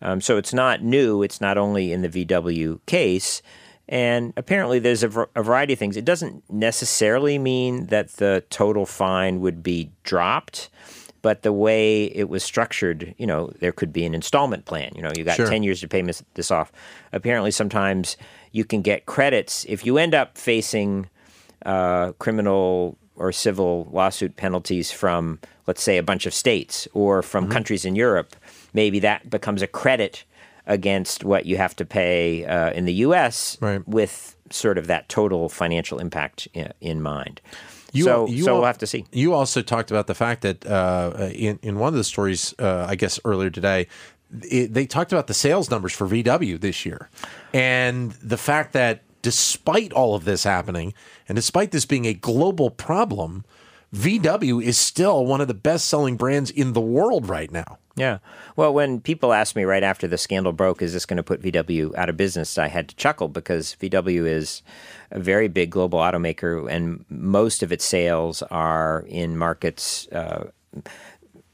Um, 0.00 0.20
so 0.20 0.36
it's 0.36 0.54
not 0.54 0.82
new. 0.82 1.22
It's 1.22 1.40
not 1.40 1.58
only 1.58 1.92
in 1.92 2.02
the 2.02 2.08
VW 2.08 2.80
case. 2.86 3.42
And 3.88 4.34
apparently, 4.36 4.78
there's 4.78 5.02
a, 5.02 5.26
a, 5.34 5.42
variety 5.42 5.72
of 5.72 5.78
things. 5.78 5.96
It 5.96 6.04
doesn't 6.04 6.44
necessarily 6.50 7.38
mean 7.38 7.86
that 7.86 8.10
the 8.16 8.44
total 8.50 8.84
fine 8.84 9.40
would 9.40 9.62
be 9.62 9.90
dropped, 10.02 10.68
but 11.22 11.42
the 11.42 11.54
way 11.54 12.04
it 12.04 12.28
was 12.28 12.44
structured, 12.44 13.14
you 13.16 13.26
know, 13.26 13.50
there 13.60 13.72
could 13.72 13.92
be 13.92 14.04
an 14.04 14.14
installment 14.14 14.66
plan. 14.66 14.92
You 14.94 15.02
know, 15.02 15.10
you 15.16 15.24
got 15.24 15.36
sure. 15.36 15.48
10 15.48 15.62
years 15.62 15.80
to 15.80 15.88
pay 15.88 16.02
this 16.34 16.50
off. 16.50 16.70
Apparently, 17.14 17.50
sometimes 17.50 18.18
you 18.52 18.64
can 18.64 18.82
get 18.82 19.06
credits 19.06 19.64
if 19.68 19.86
you 19.86 19.96
end 19.96 20.14
up 20.14 20.36
facing 20.36 21.08
uh, 21.64 22.12
criminal 22.12 22.98
or 23.16 23.32
civil 23.32 23.88
lawsuit 23.90 24.36
penalties 24.36 24.92
from, 24.92 25.40
let's 25.66 25.82
say, 25.82 25.96
a 25.96 26.02
bunch 26.02 26.26
of 26.26 26.34
states 26.34 26.86
or 26.92 27.22
from 27.22 27.44
mm-hmm. 27.44 27.52
countries 27.52 27.84
in 27.84 27.96
Europe. 27.96 28.36
Maybe 28.74 29.00
that 29.00 29.28
becomes 29.28 29.62
a 29.62 29.66
credit 29.66 30.24
against 30.68 31.24
what 31.24 31.46
you 31.46 31.56
have 31.56 31.74
to 31.76 31.84
pay 31.84 32.44
uh, 32.44 32.70
in 32.70 32.84
the 32.84 32.94
U.S. 32.94 33.58
Right. 33.60 33.86
with 33.88 34.36
sort 34.50 34.78
of 34.78 34.86
that 34.86 35.08
total 35.08 35.48
financial 35.48 35.98
impact 35.98 36.46
in, 36.54 36.72
in 36.80 37.02
mind. 37.02 37.40
You, 37.92 38.04
so, 38.04 38.28
you 38.28 38.44
so 38.44 38.56
we'll 38.56 38.66
have 38.66 38.78
to 38.78 38.86
see. 38.86 39.06
You 39.12 39.32
also 39.32 39.62
talked 39.62 39.90
about 39.90 40.06
the 40.06 40.14
fact 40.14 40.42
that 40.42 40.66
uh, 40.66 41.30
in 41.32 41.58
in 41.62 41.78
one 41.78 41.88
of 41.88 41.94
the 41.94 42.04
stories, 42.04 42.54
uh, 42.58 42.86
I 42.86 42.96
guess 42.96 43.18
earlier 43.24 43.48
today, 43.48 43.88
it, 44.42 44.74
they 44.74 44.84
talked 44.84 45.10
about 45.10 45.26
the 45.26 45.34
sales 45.34 45.70
numbers 45.70 45.94
for 45.94 46.06
VW 46.06 46.60
this 46.60 46.84
year, 46.84 47.08
and 47.54 48.12
the 48.12 48.36
fact 48.36 48.74
that 48.74 49.02
despite 49.22 49.92
all 49.94 50.14
of 50.14 50.26
this 50.26 50.44
happening, 50.44 50.92
and 51.28 51.36
despite 51.36 51.70
this 51.70 51.86
being 51.86 52.04
a 52.04 52.12
global 52.12 52.70
problem, 52.70 53.44
VW 53.94 54.62
is 54.62 54.76
still 54.76 55.24
one 55.24 55.40
of 55.40 55.48
the 55.48 55.54
best 55.54 55.88
selling 55.88 56.16
brands 56.16 56.50
in 56.50 56.74
the 56.74 56.80
world 56.80 57.26
right 57.26 57.50
now. 57.50 57.78
Yeah. 57.98 58.18
Well, 58.56 58.72
when 58.72 59.00
people 59.00 59.32
asked 59.32 59.56
me 59.56 59.64
right 59.64 59.82
after 59.82 60.06
the 60.06 60.18
scandal 60.18 60.52
broke, 60.52 60.82
is 60.82 60.92
this 60.92 61.06
going 61.06 61.16
to 61.18 61.22
put 61.22 61.42
VW 61.42 61.94
out 61.96 62.08
of 62.08 62.16
business? 62.16 62.58
I 62.58 62.68
had 62.68 62.88
to 62.88 62.96
chuckle 62.96 63.28
because 63.28 63.76
VW 63.80 64.26
is 64.26 64.62
a 65.10 65.18
very 65.18 65.48
big 65.48 65.70
global 65.70 65.98
automaker, 65.98 66.70
and 66.70 67.04
most 67.08 67.62
of 67.62 67.72
its 67.72 67.84
sales 67.84 68.42
are 68.42 69.04
in 69.08 69.36
markets. 69.36 70.08
Uh, 70.08 70.50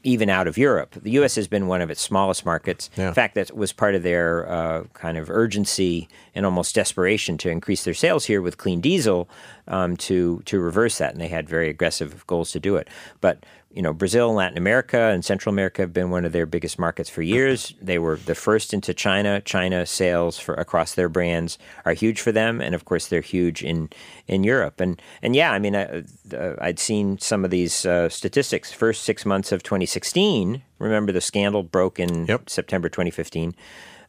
even 0.05 0.29
out 0.29 0.47
of 0.47 0.57
Europe. 0.57 0.95
The 1.01 1.11
U.S. 1.11 1.35
has 1.35 1.47
been 1.47 1.67
one 1.67 1.81
of 1.81 1.89
its 1.89 1.99
smallest 1.99 2.45
markets. 2.45 2.89
Yeah. 2.95 3.07
In 3.07 3.13
fact, 3.13 3.35
that 3.35 3.55
was 3.55 3.73
part 3.73 3.95
of 3.95 4.03
their 4.03 4.47
uh, 4.47 4.83
kind 4.93 5.17
of 5.17 5.29
urgency 5.29 6.07
and 6.35 6.45
almost 6.45 6.75
desperation 6.75 7.37
to 7.39 7.49
increase 7.49 7.83
their 7.83 7.95
sales 7.95 8.25
here 8.25 8.41
with 8.41 8.57
clean 8.57 8.81
diesel 8.81 9.27
um, 9.67 9.97
to 9.97 10.43
to 10.45 10.59
reverse 10.59 10.99
that, 10.99 11.11
and 11.11 11.19
they 11.19 11.27
had 11.27 11.49
very 11.49 11.69
aggressive 11.69 12.25
goals 12.27 12.51
to 12.51 12.59
do 12.59 12.75
it. 12.75 12.87
But 13.19 13.45
you 13.75 13.81
know, 13.81 13.91
Brazil 13.91 14.33
Latin 14.33 14.57
America 14.57 14.97
and 14.97 15.23
Central 15.23 15.53
America 15.53 15.81
have 15.81 15.91
been 15.91 16.09
one 16.09 16.23
of 16.23 16.31
their 16.31 16.45
biggest 16.45 16.79
markets 16.79 17.09
for 17.09 17.21
years. 17.21 17.73
They 17.81 17.99
were 17.99 18.15
the 18.15 18.33
first 18.33 18.73
into 18.73 18.93
China. 18.93 19.41
China 19.41 19.85
sales 19.85 20.39
for 20.39 20.55
across 20.55 20.95
their 20.95 21.09
brands 21.09 21.57
are 21.83 21.91
huge 21.91 22.21
for 22.21 22.31
them, 22.31 22.61
and 22.61 22.73
of 22.73 22.85
course, 22.85 23.07
they're 23.07 23.19
huge 23.19 23.61
in 23.61 23.89
in 24.27 24.45
Europe. 24.45 24.79
And 24.79 25.01
and 25.21 25.35
yeah, 25.35 25.51
I 25.51 25.59
mean, 25.59 25.75
I, 25.75 26.03
would 26.31 26.79
seen 26.79 27.17
some 27.19 27.43
of 27.43 27.51
these 27.51 27.85
uh, 27.85 28.07
statistics. 28.07 28.71
First 28.71 29.03
six 29.03 29.25
months 29.25 29.51
of 29.51 29.61
2016. 29.61 30.63
Remember, 30.79 31.11
the 31.11 31.19
scandal 31.19 31.61
broke 31.61 31.99
in 31.99 32.27
yep. 32.27 32.49
September 32.49 32.87
2015. 32.87 33.55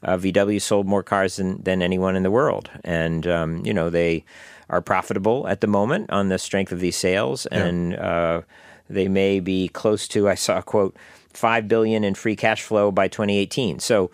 Uh, 0.05 0.17
VW 0.17 0.63
sold 0.63 0.87
more 0.87 1.03
cars 1.03 1.37
than 1.37 1.61
than 1.65 1.83
anyone 1.83 2.15
in 2.15 2.23
the 2.23 2.31
world, 2.31 2.71
and 2.85 3.27
um, 3.27 3.67
you 3.67 3.75
know 3.75 3.91
they 3.91 4.25
are 4.71 4.81
profitable 4.81 5.49
at 5.49 5.61
the 5.61 5.67
moment 5.67 6.09
on 6.11 6.29
the 6.29 6.39
strength 6.39 6.71
of 6.71 6.79
these 6.79 6.97
sales, 6.97 7.47
and 7.47 7.97
uh, 7.97 8.43
they 8.89 9.09
may 9.09 9.41
be 9.41 9.69
close 9.69 10.09
to. 10.09 10.29
I 10.29 10.35
saw 10.35 10.59
a 10.59 10.63
quote 10.63 10.97
five 11.33 11.69
billion 11.69 12.05
in 12.05 12.15
free 12.15 12.37
cash 12.37 12.63
flow 12.63 12.91
by 12.91 13.09
2018. 13.09 13.79
So 13.79 14.11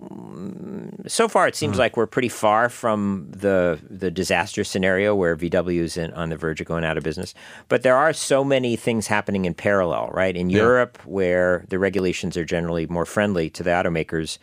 mm, 0.00 1.10
so 1.10 1.28
far 1.28 1.48
it 1.48 1.56
seems 1.56 1.72
mm-hmm. 1.72 1.80
like 1.80 1.96
we're 1.96 2.06
pretty 2.06 2.28
far 2.28 2.68
from 2.68 3.26
the 3.30 3.78
the 3.88 4.10
disaster 4.10 4.64
scenario 4.64 5.14
where 5.14 5.36
VW 5.36 5.80
is 5.80 5.96
in, 5.96 6.12
on 6.12 6.30
the 6.30 6.36
verge 6.36 6.60
of 6.60 6.66
going 6.66 6.84
out 6.84 6.96
of 6.96 7.04
business. 7.04 7.34
But 7.68 7.82
there 7.82 7.96
are 7.96 8.12
so 8.12 8.44
many 8.44 8.76
things 8.76 9.06
happening 9.06 9.44
in 9.44 9.54
parallel, 9.54 10.10
right? 10.12 10.36
In 10.36 10.50
yeah. 10.50 10.58
Europe, 10.58 10.98
where 11.04 11.64
the 11.68 11.78
regulations 11.78 12.36
are 12.36 12.44
generally 12.44 12.86
more 12.86 13.06
friendly 13.06 13.50
to 13.50 13.62
the 13.62 13.70
automakers, 13.70 14.38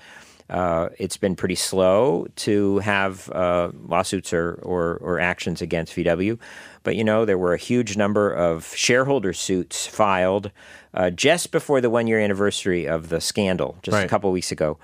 uh, 0.49 0.89
it's 0.97 1.17
been 1.17 1.36
pretty 1.36 1.55
slow 1.55 2.27
to 2.36 2.79
have 2.79 3.29
uh, 3.32 3.71
lawsuits 3.88 4.34
or, 4.34 4.53
or, 4.63 4.97
or, 4.97 5.19
actions 5.19 5.62
against 5.62 5.95
VW. 5.95 6.39
But, 6.83 6.95
you 6.95 7.03
know, 7.03 7.25
there 7.25 7.37
were 7.37 7.53
a 7.53 7.57
huge 7.57 7.97
number 7.97 8.31
of 8.31 8.73
shareholder 8.75 9.33
suits 9.33 9.85
filed 9.85 10.51
uh, 10.93 11.09
just 11.09 11.51
before 11.51 11.81
the 11.81 11.89
one 11.89 12.07
year 12.07 12.19
anniversary 12.19 12.87
of 12.87 13.09
the 13.09 13.21
scandal, 13.21 13.77
just 13.81 13.95
right. 13.95 14.05
a 14.05 14.07
couple 14.07 14.31
weeks 14.31 14.51
ago. 14.51 14.77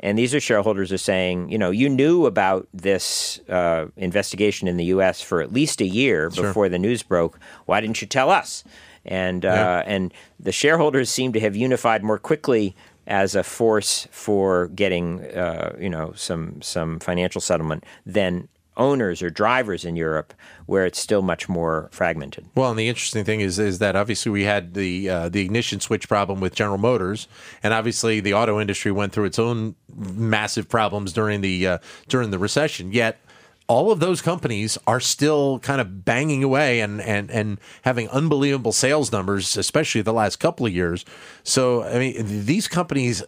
And 0.00 0.18
these 0.18 0.34
are 0.34 0.40
shareholders 0.40 0.92
are 0.92 0.98
saying, 0.98 1.50
you 1.50 1.56
know, 1.56 1.70
you 1.70 1.88
knew 1.88 2.26
about 2.26 2.68
this 2.74 3.40
uh, 3.48 3.86
investigation 3.96 4.68
in 4.68 4.76
the 4.76 4.86
U.S. 4.86 5.22
for 5.22 5.40
at 5.40 5.52
least 5.52 5.80
a 5.80 5.86
year 5.86 6.30
sure. 6.30 6.48
before 6.48 6.68
the 6.68 6.78
news 6.78 7.02
broke. 7.02 7.38
Why 7.66 7.80
didn't 7.80 8.00
you 8.02 8.08
tell 8.08 8.30
us? 8.30 8.64
And 9.04 9.44
uh, 9.44 9.48
yeah. 9.48 9.82
and 9.86 10.12
the 10.40 10.52
shareholders 10.52 11.10
seem 11.10 11.32
to 11.34 11.40
have 11.40 11.54
unified 11.54 12.02
more 12.02 12.18
quickly 12.18 12.74
as 13.06 13.34
a 13.34 13.42
force 13.42 14.08
for 14.10 14.68
getting 14.68 15.20
uh, 15.20 15.76
you 15.78 15.90
know 15.90 16.12
some 16.14 16.60
some 16.62 16.98
financial 16.98 17.40
settlement 17.40 17.84
than 18.06 18.48
owners 18.76 19.22
or 19.22 19.30
drivers 19.30 19.84
in 19.84 19.96
Europe, 19.96 20.34
where 20.66 20.84
it's 20.86 20.98
still 20.98 21.22
much 21.22 21.48
more 21.48 21.88
fragmented. 21.92 22.46
Well, 22.54 22.70
and 22.70 22.78
the 22.78 22.88
interesting 22.88 23.24
thing 23.24 23.40
is 23.40 23.58
is 23.58 23.78
that 23.78 23.96
obviously 23.96 24.32
we 24.32 24.44
had 24.44 24.74
the 24.74 25.08
uh, 25.08 25.28
the 25.28 25.40
ignition 25.40 25.80
switch 25.80 26.08
problem 26.08 26.40
with 26.40 26.54
General 26.54 26.78
Motors, 26.78 27.28
and 27.62 27.74
obviously 27.74 28.20
the 28.20 28.34
auto 28.34 28.60
industry 28.60 28.92
went 28.92 29.12
through 29.12 29.24
its 29.24 29.38
own 29.38 29.74
massive 29.94 30.68
problems 30.68 31.12
during 31.12 31.40
the 31.40 31.66
uh, 31.66 31.78
during 32.08 32.30
the 32.30 32.38
recession. 32.38 32.92
Yet 32.92 33.18
all 33.66 33.90
of 33.90 34.00
those 34.00 34.20
companies 34.20 34.76
are 34.86 35.00
still 35.00 35.58
kind 35.60 35.80
of 35.80 36.04
banging 36.04 36.44
away 36.44 36.80
and, 36.80 37.00
and, 37.00 37.30
and 37.30 37.58
having 37.82 38.08
unbelievable 38.10 38.72
sales 38.72 39.10
numbers, 39.10 39.56
especially 39.56 40.02
the 40.02 40.12
last 40.12 40.36
couple 40.36 40.66
of 40.66 40.74
years. 40.74 41.04
So, 41.44 41.82
I 41.82 41.98
mean, 41.98 42.44
these 42.44 42.68
companies, 42.68 43.22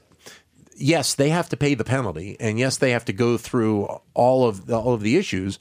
yes, 0.77 1.15
they 1.15 1.31
have 1.31 1.49
to 1.49 1.57
pay 1.57 1.75
the 1.75 1.85
penalty, 1.85 2.37
and 2.39 2.59
yes, 2.59 2.77
they 2.77 2.91
have 2.91 3.05
to 3.07 3.13
go 3.13 3.37
through 3.37 3.85
all 4.15 4.47
of 4.49 4.67
the, 4.67 4.79
all 4.79 4.95
of 4.95 5.01
the 5.01 5.17
issues, 5.17 5.59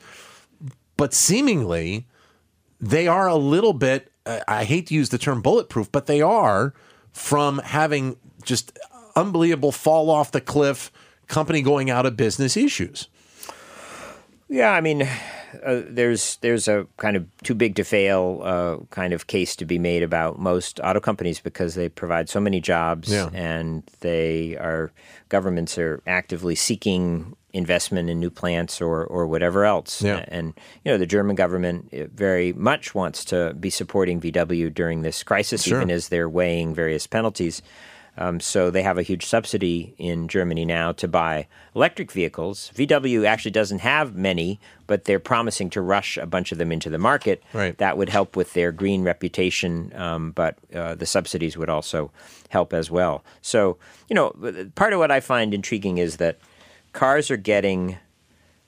but 0.97 1.13
seemingly 1.13 2.07
they 2.79 3.07
are 3.07 3.27
a 3.27 3.35
little 3.35 3.73
bit. 3.73 4.11
I 4.47 4.63
hate 4.63 4.87
to 4.87 4.93
use 4.93 5.09
the 5.09 5.17
term 5.17 5.41
bulletproof, 5.41 5.91
but 5.91 6.07
they 6.07 6.21
are 6.21 6.73
from 7.11 7.59
having 7.59 8.17
just 8.43 8.77
unbelievable 9.15 9.71
fall 9.71 10.09
off 10.09 10.31
the 10.31 10.41
cliff 10.41 10.91
company 11.27 11.61
going 11.61 11.89
out 11.89 12.05
of 12.05 12.17
business 12.17 12.57
issues. 12.57 13.07
Yeah, 14.47 14.71
I 14.71 14.81
mean, 14.81 15.07
uh, 15.63 15.81
there's 15.87 16.37
there's 16.37 16.67
a 16.67 16.87
kind 16.97 17.15
of 17.15 17.25
too 17.43 17.55
big 17.55 17.75
to 17.75 17.83
fail 17.83 18.41
uh, 18.43 18.77
kind 18.89 19.13
of 19.13 19.27
case 19.27 19.55
to 19.57 19.65
be 19.65 19.79
made 19.79 20.03
about 20.03 20.39
most 20.39 20.79
auto 20.83 20.99
companies 20.99 21.39
because 21.39 21.75
they 21.75 21.89
provide 21.89 22.29
so 22.29 22.39
many 22.39 22.59
jobs 22.59 23.11
yeah. 23.11 23.29
and 23.33 23.83
they 24.01 24.55
are 24.57 24.91
governments 25.29 25.77
are 25.77 26.01
actively 26.07 26.55
seeking 26.55 27.35
investment 27.53 28.09
in 28.09 28.19
new 28.19 28.29
plants 28.29 28.81
or 28.81 29.05
or 29.05 29.25
whatever 29.27 29.63
else. 29.65 30.01
Yeah. 30.01 30.25
And 30.27 30.53
you 30.83 30.91
know, 30.91 30.97
the 30.97 31.05
German 31.05 31.35
government 31.35 31.93
uh, 31.93 32.05
very 32.13 32.53
much 32.53 32.93
wants 32.93 33.23
to 33.25 33.53
be 33.53 33.69
supporting 33.69 34.19
VW 34.19 34.73
during 34.73 35.01
this 35.01 35.23
crisis, 35.23 35.63
sure. 35.63 35.77
even 35.77 35.89
as 35.89 36.09
they're 36.09 36.29
weighing 36.29 36.75
various 36.75 37.07
penalties. 37.07 37.61
Um, 38.17 38.39
so 38.39 38.69
they 38.71 38.81
have 38.81 38.97
a 38.97 39.01
huge 39.03 39.25
subsidy 39.25 39.93
in 39.97 40.27
Germany 40.29 40.63
now 40.63 40.93
to 40.93 41.07
buy 41.07 41.47
electric 41.75 42.11
vehicles. 42.11 42.71
VW 42.73 43.25
actually 43.25 43.51
doesn't 43.51 43.79
have 43.79 44.15
many, 44.15 44.59
but 44.87 45.03
they're 45.03 45.19
promising 45.19 45.69
to 45.71 45.81
rush 45.81 46.15
a 46.17 46.25
bunch 46.25 46.51
of 46.53 46.57
them 46.57 46.71
into 46.71 46.89
the 46.89 46.97
market. 46.97 47.43
Right. 47.51 47.77
That 47.77 47.97
would 47.97 48.07
help 48.09 48.37
with 48.37 48.53
their 48.53 48.71
green 48.71 49.03
reputation, 49.03 49.91
um, 49.95 50.31
but 50.31 50.57
uh, 50.73 50.95
the 50.95 51.05
subsidies 51.05 51.57
would 51.57 51.69
also 51.69 52.11
help 52.49 52.71
as 52.73 52.89
well. 52.89 53.23
So, 53.41 53.77
you 54.09 54.15
know, 54.15 54.29
part 54.75 54.93
of 54.93 54.99
what 54.99 55.11
I 55.11 55.19
find 55.19 55.53
intriguing 55.53 55.97
is 55.97 56.15
that 56.17 56.39
cars 56.93 57.29
are 57.29 57.37
getting 57.37 57.97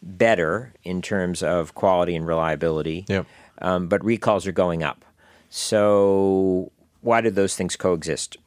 better 0.02 0.74
in 0.84 1.02
terms 1.02 1.42
of 1.42 1.74
quality 1.74 2.16
and 2.16 2.28
reliability, 2.28 3.06
Yep. 3.08 3.26
um, 3.62 3.88
but 3.88 4.04
recalls 4.04 4.46
are 4.46 4.52
going 4.52 4.84
up. 4.84 5.06
So, 5.50 6.72
why 7.02 7.22
do 7.22 7.30
those 7.30 7.56
things 7.56 7.76
coexist? 7.76 8.38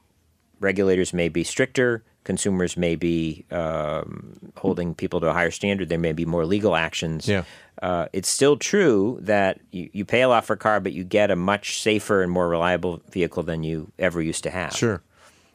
Regulators 0.61 1.13
may 1.15 1.29
be 1.29 1.43
stricter, 1.43 2.05
consumers 2.25 2.77
may 2.77 2.95
be 2.95 3.47
um, 3.51 4.53
holding 4.57 4.95
people 4.95 5.21
to 5.21 5.29
a 5.29 5.33
higher 5.33 5.51
standard, 5.51 5.89
there 5.89 5.99
may 5.99 6.13
be 6.13 6.27
more 6.27 6.45
legal 6.45 6.77
actions. 6.77 7.27
Yeah. 7.27 7.45
Uh, 7.83 8.07
it's 8.13 8.29
still 8.29 8.59
true 8.59 9.19
that 9.23 9.59
you, 9.71 9.89
you 9.93 10.05
pay 10.05 10.21
a 10.21 10.29
lot 10.29 10.45
for 10.45 10.53
a 10.53 10.59
car, 10.59 10.81
but 10.81 10.93
you 10.93 11.03
get 11.03 11.31
a 11.31 11.37
much 11.37 11.81
safer 11.81 12.23
and 12.23 12.31
more 12.31 12.49
reliable 12.49 13.01
vehicle 13.11 13.43
than 13.43 13.65
you 13.65 13.91
ever 13.99 14.21
used 14.21 14.43
to 14.43 14.51
have. 14.51 14.77
Sure. 14.77 15.03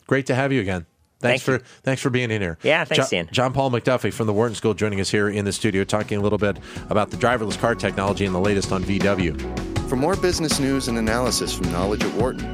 Great 0.07 0.25
to 0.25 0.35
have 0.35 0.51
you 0.51 0.59
again. 0.59 0.87
Thanks 1.19 1.43
Thank 1.43 1.61
for 1.61 1.67
thanks 1.81 2.01
for 2.01 2.09
being 2.09 2.29
in 2.29 2.41
here. 2.41 2.57
Yeah, 2.61 2.83
thanks, 2.83 3.09
Jo- 3.09 3.17
Dan. 3.17 3.29
John 3.31 3.53
Paul 3.53 3.71
MacDuffie 3.71 4.11
from 4.11 4.27
the 4.27 4.33
Wharton 4.33 4.53
School 4.53 4.73
joining 4.73 4.99
us 4.99 5.09
here 5.09 5.29
in 5.29 5.45
the 5.45 5.53
studio, 5.53 5.83
talking 5.83 6.17
a 6.17 6.21
little 6.21 6.37
bit 6.37 6.57
about 6.89 7.09
the 7.09 7.17
driverless 7.17 7.57
car 7.57 7.73
technology 7.73 8.25
and 8.25 8.35
the 8.35 8.39
latest 8.39 8.71
on 8.71 8.83
VW. 8.83 9.89
For 9.89 9.95
more 9.95 10.15
business 10.15 10.59
news 10.59 10.87
and 10.87 10.97
analysis 10.97 11.53
from 11.53 11.71
Knowledge 11.71 12.03
at 12.03 12.13
Wharton, 12.15 12.53